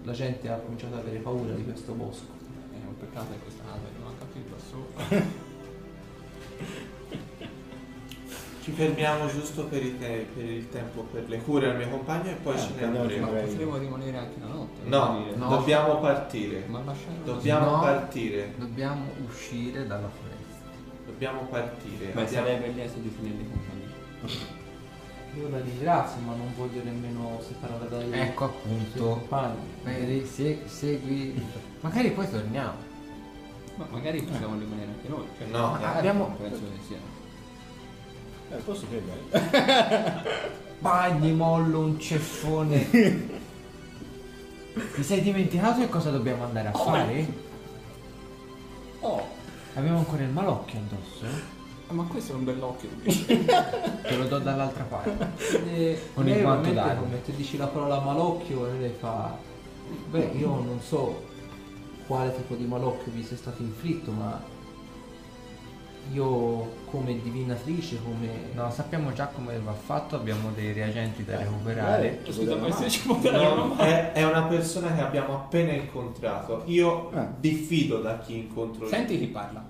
la 0.04 0.12
gente 0.12 0.50
ha 0.50 0.58
cominciato 0.58 0.94
ad 0.96 1.00
avere 1.02 1.18
paura 1.18 1.52
di 1.54 1.64
questo 1.64 1.94
bosco. 1.94 2.28
È 2.72 2.76
un 2.86 2.96
peccato 3.00 3.32
che 3.32 3.40
questa 3.40 3.64
casa 3.64 3.80
non 4.00 4.12
ha 4.12 4.14
capito 4.20 4.56
sopra. 4.70 5.44
Ci 8.62 8.72
fermiamo 8.72 9.28
giusto 9.28 9.66
per, 9.66 9.84
i 9.84 9.98
te- 9.98 10.26
per 10.34 10.44
il 10.44 10.70
tempo, 10.70 11.02
per 11.12 11.28
le 11.30 11.38
cure 11.38 11.70
al 11.70 11.78
mio 11.78 11.88
compagno 11.90 12.32
e 12.32 12.34
poi 12.34 12.56
Eh, 12.56 12.60
ce 12.60 12.70
ne 12.76 12.86
andremo. 12.98 13.32
Ma 13.32 13.40
potremmo 13.40 13.78
rimanere 13.78 14.18
anche 14.18 14.40
la 14.40 14.48
notte. 14.48 14.82
No, 14.88 15.24
no. 15.36 15.50
dobbiamo 15.50 16.00
partire. 16.00 16.66
Ma 16.68 16.82
lasciare 16.84 17.18
Dobbiamo 17.24 17.70
No. 17.72 17.80
partire. 17.82 18.54
Dobbiamo 18.58 19.06
uscire 19.28 19.86
dalla 19.86 20.10
foresta. 20.10 20.35
Dobbiamo 21.16 21.44
partire. 21.50 22.12
Ma 22.14 22.22
Abbiamo- 22.24 22.46
sarebbe 22.46 22.68
lieto 22.72 23.00
di 23.00 23.16
tenerli 23.16 23.50
compagnia. 23.50 24.64
Io 25.38 25.50
la 25.50 25.60
ringrazio, 25.62 26.20
ma 26.26 26.36
non 26.36 26.52
voglio 26.58 26.84
nemmeno 26.84 27.40
separare 27.48 27.88
dai 27.90 28.20
Ecco 28.22 28.52
suoi 28.62 28.74
appunto. 28.90 29.28
Vedi, 29.84 30.26
se- 30.26 30.64
segui. 30.66 31.42
Magari 31.80 32.12
poi 32.12 32.30
torniamo. 32.30 32.74
Ma 33.78 33.88
magari 33.92 34.24
possiamo 34.24 34.58
rimanere 34.60 34.92
anche 34.92 35.08
noi. 35.08 35.26
Cioè, 35.38 35.48
No, 35.48 35.80
eh, 35.80 35.86
abbiamo. 35.86 36.36
Penso 36.38 36.60
che 36.60 36.80
sia. 36.86 36.98
Eh, 38.52 38.62
posso 38.62 38.86
credere. 38.90 40.24
Bagni, 40.80 41.32
mollo, 41.32 41.80
un 41.80 41.98
ceffone. 41.98 42.90
Ti 44.96 45.04
sei 45.04 45.22
dimenticato 45.22 45.80
che 45.80 45.88
cosa 45.88 46.12
dobbiamo 46.12 46.44
andare 46.44 46.68
a 46.68 46.74
fare? 46.74 47.44
Abbiamo 49.76 49.98
ancora 50.00 50.24
il 50.24 50.30
malocchio 50.30 50.80
addosso, 50.80 51.26
eh? 51.26 51.94
ma 51.94 52.04
questo 52.04 52.32
è 52.32 52.36
un 52.36 52.44
bell'occhio. 52.46 52.90
Te 53.04 54.16
lo 54.18 54.26
do 54.26 54.40
dall'altra 54.40 54.84
parte. 54.84 55.32
E 55.74 56.02
Con 56.14 56.28
il 56.28 56.34
lei 56.34 56.42
guanto 56.42 56.70
ovviamente 56.70 56.74
d'aria. 56.74 56.96
come 57.02 57.22
te 57.24 57.36
dici 57.36 57.58
la 57.58 57.68
parola 57.68 58.00
malocchio 58.00 58.68
e 58.68 58.78
lei 58.80 58.94
fa 58.98 59.38
beh 60.10 60.32
io 60.38 60.48
non 60.48 60.80
so 60.82 61.24
quale 62.08 62.36
tipo 62.36 62.56
di 62.56 62.66
malocchio 62.66 63.12
vi 63.12 63.24
sia 63.24 63.36
stato 63.38 63.62
inflitto 63.62 64.12
ma 64.12 64.42
io 66.12 66.84
come 66.86 67.20
divinatrice 67.22 68.00
come 68.04 68.52
No, 68.54 68.70
sappiamo 68.72 69.12
già 69.14 69.28
come 69.28 69.58
va 69.60 69.74
fatto, 69.74 70.16
abbiamo 70.16 70.52
dei 70.52 70.72
reagenti 70.74 71.24
da 71.26 71.38
recuperare. 71.38 72.12
magari- 72.12 72.34
Scusa, 72.34 72.56
ma 72.56 72.72
se 72.72 72.90
ci 72.90 73.02
può 73.06 73.16
dare 73.18 73.38
una 73.38 73.54
No, 73.56 73.66
mano? 73.68 73.82
è, 73.82 74.12
è 74.14 74.24
una 74.24 74.44
persona 74.44 74.94
che 74.94 75.02
abbiamo 75.02 75.36
appena 75.36 75.72
incontrato. 75.74 76.64
Io 76.66 77.10
Ah. 77.12 77.28
diffido 77.40 78.00
da 78.02 78.18
chi 78.20 78.38
incontro. 78.38 78.88
Senti 78.88 79.18
chi 79.18 79.28
parla. 79.28 79.64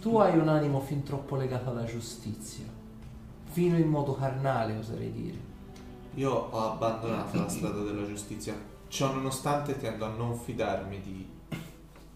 tu 0.00 0.16
hai 0.18 0.38
un 0.38 0.48
animo 0.48 0.80
fin 0.80 1.02
troppo 1.02 1.36
legato 1.36 1.70
alla 1.70 1.84
giustizia 1.84 2.64
fino 3.50 3.76
in 3.76 3.88
modo 3.88 4.14
carnale 4.14 4.76
oserei 4.76 5.10
dire 5.12 5.36
Io 6.14 6.30
ho 6.32 6.72
abbandonato 6.72 7.36
la 7.36 7.48
strada 7.48 7.80
della 7.82 8.06
giustizia. 8.06 8.54
Ciò 8.88 9.12
nonostante 9.12 9.76
tendo 9.78 10.04
a 10.06 10.08
non 10.08 10.34
fidarmi 10.36 11.00
di 11.00 11.28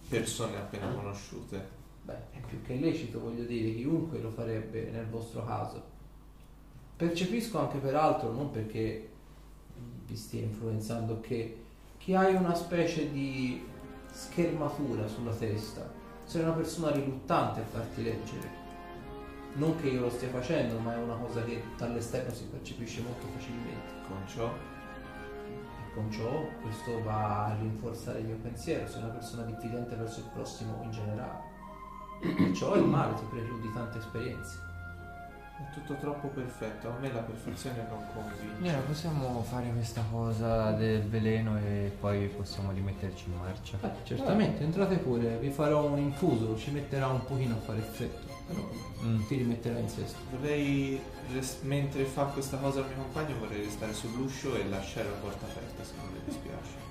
persone 0.08 0.56
appena 0.56 0.86
conosciute. 0.88 1.80
Beh 2.04 2.30
è 2.32 2.40
più 2.46 2.62
che 2.62 2.74
illecito 2.74 3.20
voglio 3.20 3.44
dire 3.44 3.74
chiunque 3.74 4.20
lo 4.20 4.30
farebbe 4.30 4.90
nel 4.90 5.06
vostro 5.06 5.44
caso. 5.44 5.90
Percepisco 6.96 7.58
anche 7.58 7.78
peraltro 7.78 8.32
non 8.32 8.50
perché 8.50 9.08
vi 10.06 10.16
stia 10.16 10.42
influenzando 10.42 11.20
che, 11.20 11.62
che 11.98 12.16
hai 12.16 12.34
una 12.34 12.54
specie 12.54 13.10
di 13.10 13.64
schermatura 14.10 15.08
sulla 15.08 15.34
testa 15.34 16.00
sei 16.24 16.42
una 16.42 16.52
persona 16.52 16.90
riluttante 16.90 17.60
a 17.60 17.64
farti 17.64 18.02
leggere. 18.02 18.60
Non 19.54 19.76
che 19.76 19.88
io 19.88 20.00
lo 20.00 20.10
stia 20.10 20.28
facendo 20.28 20.78
ma 20.78 20.94
è 20.94 20.98
una 20.98 21.16
cosa 21.16 21.44
che 21.44 21.62
dall'esterno 21.76 22.32
si 22.32 22.44
percepisce 22.44 23.02
molto 23.02 23.26
facilmente. 23.26 23.92
Con 24.06 24.26
ciò? 24.26 24.50
Con 25.94 26.10
ciò 26.10 26.46
questo 26.62 27.02
va 27.02 27.46
a 27.46 27.56
rinforzare 27.58 28.20
il 28.20 28.26
mio 28.26 28.36
pensiero, 28.36 28.86
sei 28.86 29.02
una 29.02 29.12
persona 29.12 29.42
diffidente 29.42 29.94
verso 29.94 30.20
il 30.20 30.30
prossimo 30.32 30.80
in 30.82 30.90
generale. 30.90 31.51
Perciò 32.22 32.76
il 32.76 32.84
male 32.84 33.14
ti 33.14 33.24
precludi 33.28 33.72
tante 33.72 33.98
esperienze. 33.98 34.70
È 35.58 35.74
tutto 35.74 35.94
troppo 36.00 36.28
perfetto, 36.28 36.88
a 36.88 36.98
me 36.98 37.12
la 37.12 37.20
perfezione 37.20 37.86
non 37.88 38.04
convince. 38.12 38.56
Allora, 38.68 38.78
possiamo 38.84 39.42
fare 39.42 39.70
questa 39.70 40.02
cosa 40.10 40.72
del 40.72 41.02
veleno 41.02 41.56
e 41.58 41.92
poi 42.00 42.26
possiamo 42.28 42.72
rimetterci 42.72 43.26
in 43.28 43.36
marcia. 43.38 43.78
Eh, 43.82 43.90
certamente, 44.04 44.62
entrate 44.64 44.96
pure, 44.96 45.36
vi 45.38 45.50
farò 45.50 45.84
un 45.84 45.98
infuso, 45.98 46.56
ci 46.56 46.70
metterà 46.72 47.06
un 47.08 47.24
pochino 47.24 47.54
a 47.54 47.58
fare 47.58 47.78
effetto, 47.78 48.26
però 48.46 48.68
Mm. 49.04 49.26
ti 49.26 49.36
rimetterà 49.36 49.78
in 49.78 49.88
sesto. 49.88 50.18
Vorrei, 50.30 51.00
res- 51.32 51.58
mentre 51.62 52.04
fa 52.04 52.24
questa 52.24 52.56
cosa 52.56 52.80
il 52.80 52.86
mio 52.86 52.96
compagno, 52.96 53.38
vorrei 53.38 53.62
restare 53.62 53.92
sull'uscio 53.92 54.56
e 54.56 54.68
lasciare 54.68 55.08
la 55.08 55.16
porta 55.16 55.44
aperta 55.46 55.84
se 55.84 55.92
non 55.96 56.12
le 56.12 56.20
dispiace. 56.24 56.81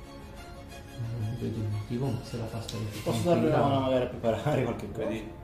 Non 1.20 1.38
vedo 1.40 1.58
il 1.58 1.68
motivo, 1.70 2.06
ma 2.08 2.20
se 2.24 2.38
la 2.38 2.46
fa 2.46 2.62
stare 2.62 2.84
più 2.84 3.02
Posso 3.02 3.30
darle 3.30 3.48
una 3.48 3.58
mano 3.58 3.80
magari 3.82 4.04
a 4.04 4.08
preparare 4.08 4.64
qualche 4.64 4.92
cosa? 4.92 5.08
Vedi? 5.08 5.40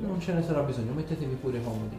Non 0.00 0.20
ce 0.20 0.32
ne 0.32 0.42
sarà 0.42 0.60
bisogno, 0.62 0.92
mettetevi 0.92 1.34
pure 1.34 1.62
comodi. 1.62 1.96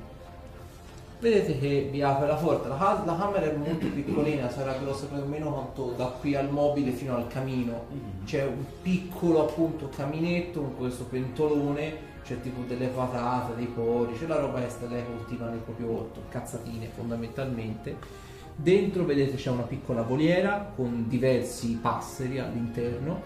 Vedete 1.20 1.58
che 1.58 1.90
vi 1.92 2.02
apre 2.04 2.28
la 2.28 2.36
porta, 2.36 2.68
la, 2.68 2.78
ca- 2.78 3.04
la 3.04 3.18
camera 3.18 3.42
è 3.42 3.56
molto 3.56 3.88
piccolina, 3.88 4.52
sarà 4.52 4.74
grossa 4.78 5.08
più 5.08 5.18
o 5.18 5.26
meno 5.26 5.52
quanto 5.52 5.94
da 5.98 6.06
qui 6.06 6.36
al 6.36 6.52
mobile 6.52 6.92
fino 6.92 7.16
al 7.16 7.28
camino. 7.28 7.86
Mhm. 7.90 8.26
C'è 8.26 8.46
un 8.46 8.64
piccolo 8.84 9.48
appunto 9.48 9.90
caminetto 9.90 10.62
con 10.62 10.78
questo 10.78 11.06
pentolone, 11.06 12.06
c'è 12.24 12.40
tipo 12.42 12.62
delle 12.68 12.88
patate, 12.88 13.56
dei 13.56 13.66
porri, 13.66 14.16
c'è 14.16 14.28
la 14.28 14.40
roba 14.40 14.60
che 14.60 14.70
sta 14.70 14.86
lei 14.86 15.04
coltiva 15.06 15.50
nel 15.50 15.60
proprio 15.60 15.90
orto, 15.90 16.22
cazzatine 16.30 16.88
fondamentalmente. 16.94 17.96
Dentro 18.60 19.06
vedete 19.06 19.36
c'è 19.36 19.52
una 19.52 19.62
piccola 19.62 20.02
voliera 20.02 20.72
con 20.76 21.06
diversi 21.08 21.78
passeri 21.80 22.40
all'interno 22.40 23.22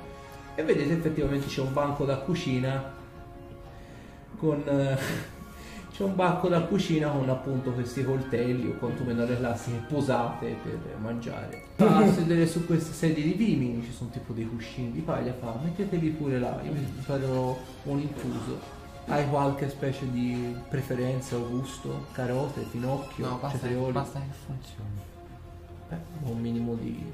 e 0.56 0.64
vedete 0.64 0.92
effettivamente 0.92 1.48
c'è 1.48 1.62
un 1.62 1.72
banco 1.72 2.04
da 2.04 2.18
cucina 2.18 2.92
con 4.36 4.62
eh, 4.68 4.98
c'è 5.94 6.04
un 6.04 6.16
banco 6.16 6.50
da 6.50 6.60
cucina 6.64 7.08
con 7.12 7.30
appunto 7.30 7.72
questi 7.72 8.04
coltelli 8.04 8.68
o 8.68 8.74
quantomeno 8.74 9.24
le 9.24 9.38
classiche 9.38 9.78
posate 9.88 10.58
per 10.62 10.98
mangiare. 11.00 11.64
A 11.78 12.12
sedere 12.12 12.46
su 12.46 12.66
queste 12.66 12.92
sedie 12.92 13.24
di 13.24 13.32
vimini 13.32 13.82
ci 13.84 13.94
sono 13.94 14.10
tipo 14.10 14.34
dei 14.34 14.46
cuscini 14.50 14.92
di 14.92 15.00
paglia 15.00 15.34
fa 15.34 15.58
mettetevi 15.64 16.10
pure 16.10 16.40
là 16.40 16.60
io 16.62 16.74
vi 16.74 16.86
farò 17.00 17.58
un 17.84 18.00
infuso 18.00 18.60
hai 19.08 19.28
qualche 19.30 19.70
specie 19.70 20.10
di 20.12 20.56
preferenza 20.70 21.36
o 21.36 21.48
gusto? 21.48 22.06
Carote 22.12 22.62
finocchio 22.70 23.28
No, 23.28 23.38
basta, 23.42 23.58
cetrioli? 23.58 23.92
basta 23.92 24.20
che 24.20 24.34
funzioni. 24.46 25.11
Eh, 25.92 25.96
un 26.24 26.40
minimo 26.40 26.74
di 26.76 27.12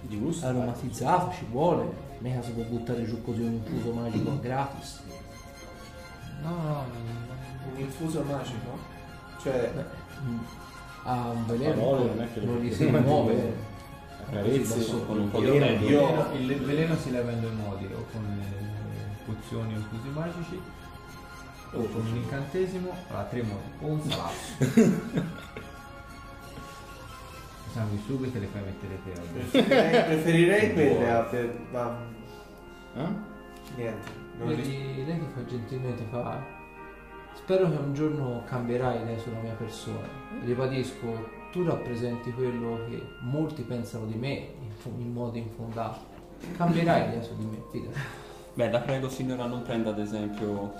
Di 0.00 0.16
gusto? 0.18 0.46
aromatizzato 0.46 1.32
ci 1.34 1.46
vuole 1.50 1.84
mica 2.18 2.42
si 2.42 2.52
può 2.52 2.62
buttare 2.64 3.04
giù 3.04 3.22
così 3.22 3.40
un 3.42 3.52
infuso 3.54 3.92
magico 3.92 4.38
gratis 4.40 5.02
No, 6.42 6.50
no, 6.50 6.84
Un 7.72 7.80
infuso 7.80 8.22
magico? 8.22 8.78
Cioè, 9.40 9.72
Mm. 10.24 10.38
ha 11.04 11.28
un 11.30 11.44
veleno 11.46 11.74
Parole 11.74 12.04
non 12.04 12.20
è 12.22 12.32
che 12.32 12.40
le 12.40 12.46
non 12.46 12.56
gli 12.60 12.72
si 12.72 12.84
muove 12.86 13.54
Carezze 14.30 15.04
con 15.06 15.18
un 15.20 15.30
io- 15.34 15.40
di 15.40 15.46
il 15.84 15.90
io- 15.90 16.06
veleno, 16.06 16.34
il 16.34 16.60
veleno 16.62 16.96
si 16.96 17.10
leva 17.10 17.30
in 17.30 17.40
due 17.40 17.50
modi, 17.50 17.84
o 17.86 18.04
con 18.10 18.24
eh, 18.40 19.24
pozioni 19.26 19.74
o 19.74 19.76
infusi 19.78 20.08
magici, 20.08 20.60
o 21.72 21.82
con 21.88 22.06
un 22.06 22.16
incantesimo, 22.16 22.90
allora 23.08 23.24
tre 23.24 23.42
modi, 23.42 23.68
o 23.82 23.86
un 23.86 24.00
salato. 24.08 24.32
Sangue 27.74 27.98
subito 28.06 28.30
te 28.32 28.38
le 28.38 28.46
fai 28.46 28.62
mettere 28.62 28.98
te 29.04 29.20
oggi. 29.20 29.58
preferirei, 30.06 30.72
quelle 30.72 31.10
a 31.10 31.20
per- 31.22 31.58
ma 31.72 31.96
Eh? 32.96 33.08
niente. 33.76 34.08
Non 34.38 34.46
Vedi, 34.48 35.04
lei 35.04 35.18
ti 35.18 35.26
fa 35.34 35.44
gentilmente 35.44 36.04
fa 36.10 36.40
spero 37.34 37.68
che 37.68 37.76
un 37.76 37.92
giorno 37.94 38.42
cambierai 38.46 39.02
idea 39.02 39.18
sulla 39.18 39.38
mia 39.40 39.52
persona 39.54 40.06
ribadisco 40.44 41.28
tu 41.52 41.64
rappresenti 41.64 42.32
quello 42.32 42.78
che 42.88 43.00
molti 43.22 43.62
pensano 43.62 44.06
di 44.06 44.14
me 44.14 44.32
in, 44.60 45.00
in 45.00 45.12
modo 45.12 45.36
infondato 45.36 45.98
cambierai 46.56 47.08
idea 47.08 47.22
su 47.22 47.36
di 47.36 47.44
me 47.44 47.58
fidati 47.70 47.98
Beh, 48.54 48.70
la 48.70 48.80
prego 48.80 49.08
signora 49.08 49.46
non 49.46 49.62
prenda 49.62 49.90
ad 49.90 49.98
esempio 49.98 50.74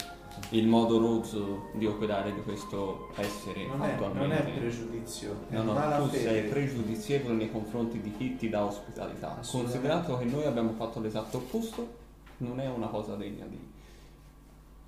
il 0.50 0.66
modo 0.66 0.98
rozzo 0.98 1.68
di 1.74 1.86
operare 1.86 2.32
di 2.34 2.42
questo 2.42 3.10
essere 3.16 3.66
non, 3.66 3.82
è, 3.82 3.94
non 3.96 4.04
attualmente. 4.10 4.54
è 4.54 4.58
pregiudizio, 4.58 5.36
è 5.48 5.54
No, 5.54 5.62
no, 5.62 5.72
tu 5.72 5.78
malafede. 5.78 6.22
sei 6.22 6.42
pregiudizievole 6.48 7.34
nei 7.34 7.50
confronti 7.50 8.00
di 8.00 8.12
chi 8.16 8.36
ti 8.36 8.48
dà 8.48 8.64
ospitalità. 8.64 9.38
Considerato 9.48 10.16
che 10.18 10.24
noi 10.24 10.44
abbiamo 10.44 10.72
fatto 10.72 11.00
l'esatto 11.00 11.36
opposto, 11.38 12.02
non 12.38 12.60
è 12.60 12.68
una 12.68 12.86
cosa 12.88 13.14
degna 13.14 13.44
di- 13.46 13.72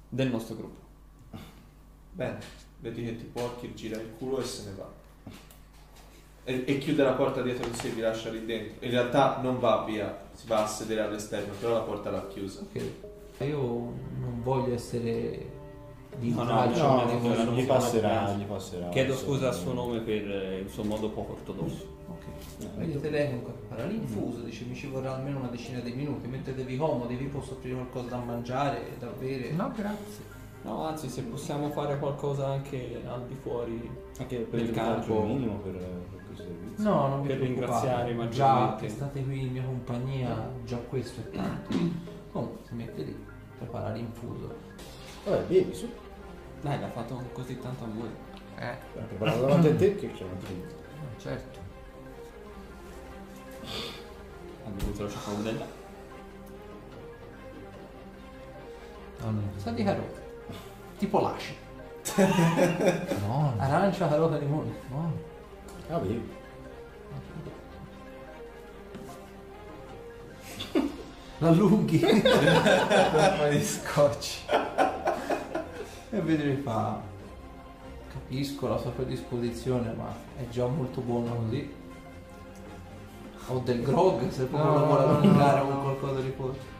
del 0.08 0.28
nostro 0.30 0.56
gruppo. 0.56 0.84
Bene, 2.12 2.38
vedi 2.80 3.04
che 3.04 3.16
ti 3.16 3.24
porchi, 3.24 3.74
gira 3.74 4.00
il 4.00 4.10
culo 4.18 4.40
e 4.40 4.44
se 4.44 4.64
ne 4.70 4.74
va. 4.76 4.88
E, 6.44 6.62
e 6.66 6.78
chiude 6.78 7.02
la 7.02 7.12
porta 7.12 7.42
dietro 7.42 7.68
di 7.68 7.76
sé, 7.76 7.90
vi 7.90 8.00
lascia 8.00 8.30
lì 8.30 8.44
dentro. 8.44 8.84
In 8.84 8.90
realtà 8.92 9.38
non 9.42 9.58
va 9.58 9.84
via, 9.84 10.26
si 10.32 10.46
va 10.46 10.62
a 10.62 10.66
sedere 10.66 11.02
all'esterno, 11.02 11.52
però 11.60 11.72
la 11.74 11.80
porta 11.80 12.10
l'ha 12.10 12.26
chiusa. 12.28 12.60
ok 12.60 13.05
io 13.44 13.58
non 13.60 14.40
voglio 14.42 14.74
essere 14.74 15.54
di 16.18 16.30
No, 16.30 16.36
no, 16.44 16.64
intralcio 16.64 16.82
no, 16.82 16.94
ma 16.96 17.04
no, 17.04 17.12
no, 17.12 17.18
cosa- 17.28 17.44
non 17.44 17.54
gli 17.54 17.66
passerà, 17.66 18.32
gli 18.32 18.44
passerà. 18.44 18.88
Chiedo 18.88 19.14
scusa 19.14 19.48
a 19.50 19.52
suo 19.52 19.72
nome 19.74 20.00
per 20.00 20.30
eh, 20.30 20.58
il 20.60 20.68
suo 20.70 20.84
modo 20.84 21.10
poco 21.10 21.32
ortodosso. 21.32 21.94
Ok. 22.08 22.76
Vedete 22.76 23.10
lei 23.10 23.26
comunque 23.26 23.52
prepara 23.52 23.86
l'infuso, 23.88 24.40
dice 24.40 24.64
mi 24.64 24.74
ci 24.74 24.86
vorrà 24.86 25.14
almeno 25.16 25.40
una 25.40 25.48
decina 25.48 25.80
di 25.80 25.92
minuti, 25.92 26.26
mettetevi 26.28 26.76
comodi, 26.78 27.16
vi 27.16 27.26
posso 27.26 27.52
offrire 27.54 27.74
qualcosa 27.74 28.16
da 28.16 28.22
mangiare, 28.22 28.96
da 28.98 29.08
bere. 29.18 29.50
No, 29.52 29.70
grazie. 29.76 30.34
No, 30.62 30.84
anzi, 30.86 31.08
se 31.08 31.22
possiamo 31.22 31.68
fare 31.70 31.98
qualcosa 31.98 32.48
anche 32.48 33.00
al 33.06 33.24
di 33.26 33.36
fuori 33.40 33.88
Anche 34.18 34.36
per 34.38 34.60
il 34.60 34.70
campo. 34.72 35.22
minimo 35.22 35.56
per, 35.58 35.74
per 35.74 36.20
questo 36.26 36.42
servizio. 36.44 36.84
No, 36.90 37.06
non 37.08 37.20
vi 37.22 37.28
Per 37.28 37.36
preoccupate. 37.38 37.66
ringraziare 37.70 38.10
Già 38.30 38.46
maggiormente. 38.54 38.86
che 38.86 38.88
state 38.90 39.22
qui 39.24 39.40
in 39.46 39.52
mia 39.52 39.62
compagnia, 39.64 40.50
già 40.64 40.76
questo 40.78 41.20
è 41.20 41.30
tanto. 41.36 41.76
Comunque 42.36 42.66
si 42.66 42.74
mette 42.74 43.02
lì, 43.02 43.26
prepara 43.56 43.92
l'infuso. 43.92 44.54
Vabbè, 45.24 45.44
bevi 45.44 45.74
su. 45.74 45.90
Dai, 46.60 46.78
l'ha 46.78 46.90
fatto 46.90 47.22
così 47.32 47.58
tanto 47.58 47.84
amore. 47.84 48.10
Eh, 48.58 48.76
L'ha 48.94 49.02
preparato 49.04 49.40
davanti 49.40 49.68
a 49.68 49.74
te 49.74 49.94
che 49.96 50.12
c'è 50.12 50.24
un 50.24 50.38
drink. 50.40 50.74
certo. 51.16 51.58
Abbiamo 54.66 54.76
avuto 54.90 55.02
la 55.04 55.08
cioccolata. 55.08 55.66
No, 59.22 59.30
no, 59.30 59.40
Sa 59.56 59.70
di 59.70 59.82
carote. 59.82 60.24
Tipo 60.98 61.20
lasci. 61.20 61.56
no, 62.16 63.26
no. 63.26 63.54
Arancia, 63.56 64.08
carota, 64.08 64.36
limone. 64.36 64.74
No. 64.90 65.10
Ah, 65.88 65.98
bevi. 65.98 66.34
L'allunghi. 71.38 72.00
Ma 72.00 73.48
di 73.50 73.62
scotch. 73.62 74.38
e 76.10 76.20
vedrai 76.20 76.56
fa. 76.56 77.00
Capisco 78.12 78.68
la 78.68 78.78
sua 78.78 78.90
predisposizione, 78.90 79.92
ma 79.92 80.14
è 80.38 80.48
già 80.48 80.66
molto 80.66 81.00
buono 81.00 81.36
così. 81.36 81.74
Ho 83.48 83.58
del 83.58 83.82
grog 83.82 84.28
se 84.30 84.44
proprio 84.44 84.70
No, 84.70 84.78
lo 84.78 84.86
vuole 84.86 85.04
no, 85.04 85.16
allungare 85.18 85.58
no, 85.58 85.64
con 85.66 85.74
no. 85.74 85.82
qualcosa 85.82 86.20
di 86.20 86.32
forte. 86.36 86.74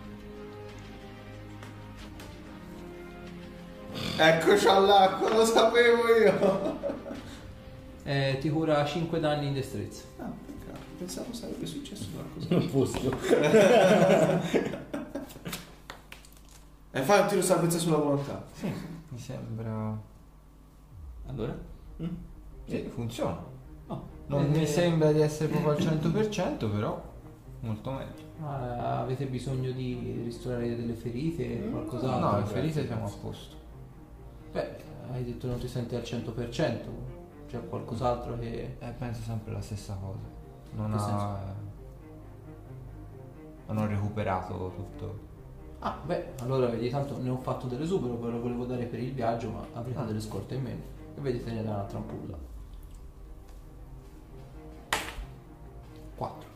Eccoci 4.19 4.67
all'acqua, 4.67 5.35
lo 5.35 5.45
sapevo 5.45 6.03
io! 6.09 6.79
Eh, 8.05 8.39
ti 8.41 8.49
cura 8.51 8.85
5 8.85 9.21
danni 9.21 9.49
in 9.49 9.53
destrezza. 9.55 10.05
Ah, 10.19 10.31
pensavo 10.97 11.33
sarebbe 11.33 11.67
successo 11.67 12.07
qualcosa. 12.13 12.47
Non 12.51 12.71
posso. 12.71 13.11
E 16.91 17.03
fai 17.03 17.21
un 17.21 17.27
tiro 17.27 17.43
salvezza 17.43 17.79
sulla 17.79 17.97
volontà. 17.99 18.43
Mi 19.09 19.19
sembra... 19.19 19.99
Allora? 21.27 21.55
Sì, 22.67 22.89
funziona. 22.93 23.39
No. 23.89 24.05
Non 24.29 24.45
Eh, 24.45 24.59
mi 24.59 24.67
sembra 24.67 25.13
di 25.13 25.21
essere 25.21 25.49
proprio 25.51 25.73
al 25.73 25.79
100%, 25.79 26.71
però 26.71 27.03
molto 27.61 27.91
meglio. 27.91 28.25
Ah, 28.43 29.01
avete 29.01 29.27
bisogno 29.27 29.71
di 29.73 30.23
ristorare 30.25 30.75
delle 30.75 30.95
ferite? 30.95 31.69
Qualcos'altro? 31.71 32.31
No, 32.31 32.39
le 32.39 32.45
ferite 32.47 32.87
siamo 32.87 33.07
a 33.07 33.11
posto. 33.21 33.57
Beh, 34.53 34.77
hai 35.13 35.25
detto 35.25 35.47
non 35.47 35.59
ti 35.59 35.69
senti 35.69 35.95
al 35.95 36.03
100%. 36.03 36.79
C'è 37.49 37.69
qualcos'altro 37.69 38.39
che... 38.39 38.77
Eh, 38.79 38.91
penso 38.99 39.21
sempre 39.23 39.53
la 39.53 39.61
stessa 39.61 39.97
cosa. 40.01 40.35
Non 40.73 40.91
Che 40.91 40.97
ha... 40.99 41.55
Non 43.69 43.79
ho 43.79 43.87
recuperato 43.87 44.73
tutto. 44.75 45.19
Ah, 45.81 45.99
beh, 46.05 46.33
allora 46.41 46.67
vedi, 46.67 46.89
tanto 46.89 47.21
ne 47.21 47.29
ho 47.31 47.37
fatto 47.39 47.67
dell'esubero, 47.67 48.17
ve 48.19 48.31
lo 48.31 48.41
volevo 48.41 48.65
dare 48.65 48.85
per 48.85 49.01
il 49.01 49.13
viaggio, 49.13 49.51
ma 49.51 49.67
avrete 49.75 49.99
Ah. 49.99 50.05
delle 50.05 50.21
scorte 50.21 50.55
in 50.55 50.63
meno. 50.63 50.81
E 51.17 51.21
vedete 51.21 51.51
ne 51.53 51.63
dà 51.63 51.71
un'altra 51.71 51.99
ampulla. 51.99 52.37
4. 56.17 56.49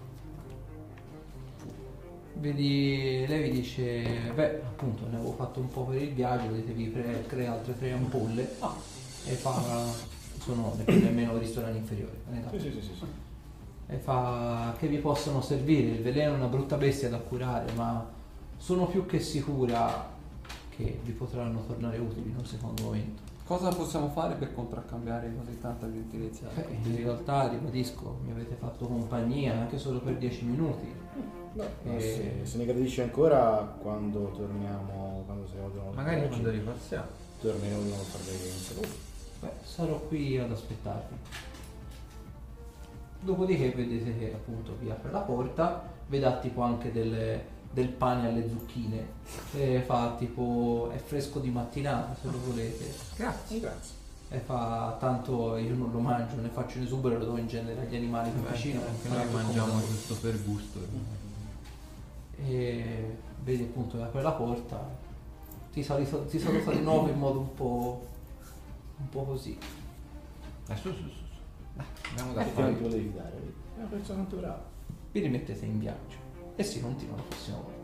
vedi, 2.35 3.27
lei 3.29 3.43
vi 3.43 3.51
dice, 3.51 4.33
beh 4.35 4.63
appunto 4.63 5.07
ne 5.07 5.17
avevo 5.17 5.33
fatto 5.33 5.61
un 5.61 5.69
po' 5.69 5.85
per 5.85 6.01
il 6.01 6.15
viaggio, 6.15 6.49
vedetevi 6.49 6.87
pre- 6.87 7.27
crea 7.27 7.53
altre 7.53 7.77
tre 7.77 7.93
ampolle 7.93 8.43
e 9.27 9.33
fa, 9.35 9.61
sono 10.39 10.75
nemmeno 10.87 11.37
ristoranti 11.37 11.77
inferiori. 11.77 12.17
sì, 12.53 12.59
sì, 12.59 12.81
sì, 12.81 12.95
sì. 12.95 13.05
E 13.91 13.97
fa 13.99 14.75
che 14.79 14.87
vi 14.87 14.99
possono 14.99 15.41
servire. 15.43 15.91
Il 15.97 16.03
veleno 16.03 16.33
è 16.35 16.37
una 16.37 16.47
brutta 16.47 16.77
bestia 16.77 17.09
da 17.09 17.19
curare, 17.19 17.73
ma 17.73 18.07
sono 18.57 18.87
più 18.87 19.05
che 19.07 19.19
sicura 19.21 20.09
che 20.77 21.01
vi 21.03 21.13
potranno 21.13 21.65
tornare 21.67 21.99
utili 21.99 22.31
in 22.31 22.37
un 22.39 22.45
secondo 22.47 22.83
momento. 22.85 23.23
Cosa 23.45 23.69
possiamo 23.71 24.09
fare 24.11 24.37
per 24.37 24.55
contraccambiare 24.55 25.35
così 25.37 25.59
tanta 25.61 25.91
gentilezza? 25.91 26.47
Beh, 26.55 26.67
in 26.89 26.97
realtà, 26.97 27.49
ribadisco, 27.49 28.19
mi 28.25 28.31
avete 28.31 28.55
fatto 28.55 28.87
compagnia 28.87 29.55
anche 29.59 29.77
solo 29.77 29.99
per 29.99 30.17
10 30.19 30.45
minuti. 30.45 30.87
No, 31.55 31.65
ma 31.83 31.97
Eh. 31.97 32.01
se, 32.01 32.41
se 32.45 32.59
ne 32.59 32.65
gradisce 32.65 33.03
ancora 33.03 33.77
quando 33.83 34.31
torniamo, 34.37 35.25
quando 35.27 35.49
saremo 35.49 35.69
di 35.71 35.75
nuovo 35.79 35.93
Magari 35.95 36.29
quando 36.29 36.49
ripassiamo. 36.51 37.07
torneremo 37.41 37.83
di 37.83 37.89
nuovo 37.89 38.03
a 38.03 38.05
fare 38.05 38.31
un 38.37 38.61
saluto. 38.61 38.89
Beh, 39.41 39.51
sarò 39.65 39.99
qui 39.99 40.39
ad 40.39 40.53
aspettarvi. 40.53 41.17
Dopodiché 43.21 43.71
vedete 43.71 44.17
che 44.19 44.33
appunto 44.35 44.77
vi 44.81 44.91
apre 44.91 45.11
la 45.11 45.21
porta, 45.21 45.83
vedrà 46.07 46.39
tipo 46.39 46.63
anche 46.63 46.91
delle- 46.91 47.59
del 47.73 47.89
pane 47.89 48.29
alle 48.29 48.49
zucchine. 48.49 49.07
E 49.55 49.83
fa 49.87 50.15
tipo 50.19 50.91
è 50.93 50.97
fresco 50.99 51.39
di 51.39 51.51
mattinata 51.51 52.17
se 52.21 52.29
lo 52.31 52.39
volete. 52.47 52.93
Grazie. 53.17 53.61
Grazie. 53.61 53.99
E 54.33 54.39
fa 54.39 54.97
tanto 55.01 55.57
io 55.57 55.75
non 55.75 55.91
lo 55.91 55.99
mangio, 55.99 56.37
ne 56.41 56.49
faccio 56.49 56.79
un 56.79 56.85
esubero, 56.85 57.19
lo 57.19 57.25
do 57.27 57.37
in 57.37 57.47
genere 57.49 57.81
agli 57.81 57.97
animali 57.97 58.31
più 58.31 58.43
vicini. 58.43 58.77
anche 58.79 59.09
noi 59.09 59.33
mangiamo 59.33 59.67
comodo. 59.69 59.87
giusto 59.87 60.15
per 60.17 60.43
gusto. 60.45 60.79
E 62.43 63.17
vedi 63.43 63.65
appunto 63.65 63.97
che 63.97 64.03
apre 64.05 64.23
la 64.23 64.33
porta, 64.33 64.89
ti 65.73 65.83
saluta, 65.83 66.19
ti 66.25 66.39
saluta 66.39 66.71
di 66.73 66.81
nuovo 66.81 67.09
in 67.09 67.19
modo 67.19 67.41
un 67.41 67.55
po', 67.55 68.07
un 68.99 69.09
po' 69.09 69.23
così. 69.25 69.59
Dai, 70.67 70.79
andiamo 72.09 72.33
da 72.33 72.41
Effettivamente 72.43 72.81
fare. 72.81 72.91
volevi 72.91 73.09
vedi? 73.35 73.55
È 73.75 73.79
una 73.79 73.87
persona 73.89 74.23
brava. 74.37 74.69
Vi 75.13 75.21
rimettete 75.21 75.65
in 75.65 75.79
viaggio 75.79 76.17
e 76.57 76.63
si 76.63 76.81
continua 76.81 77.17
la 77.17 77.23
prossima 77.23 77.57
volta. 77.57 77.80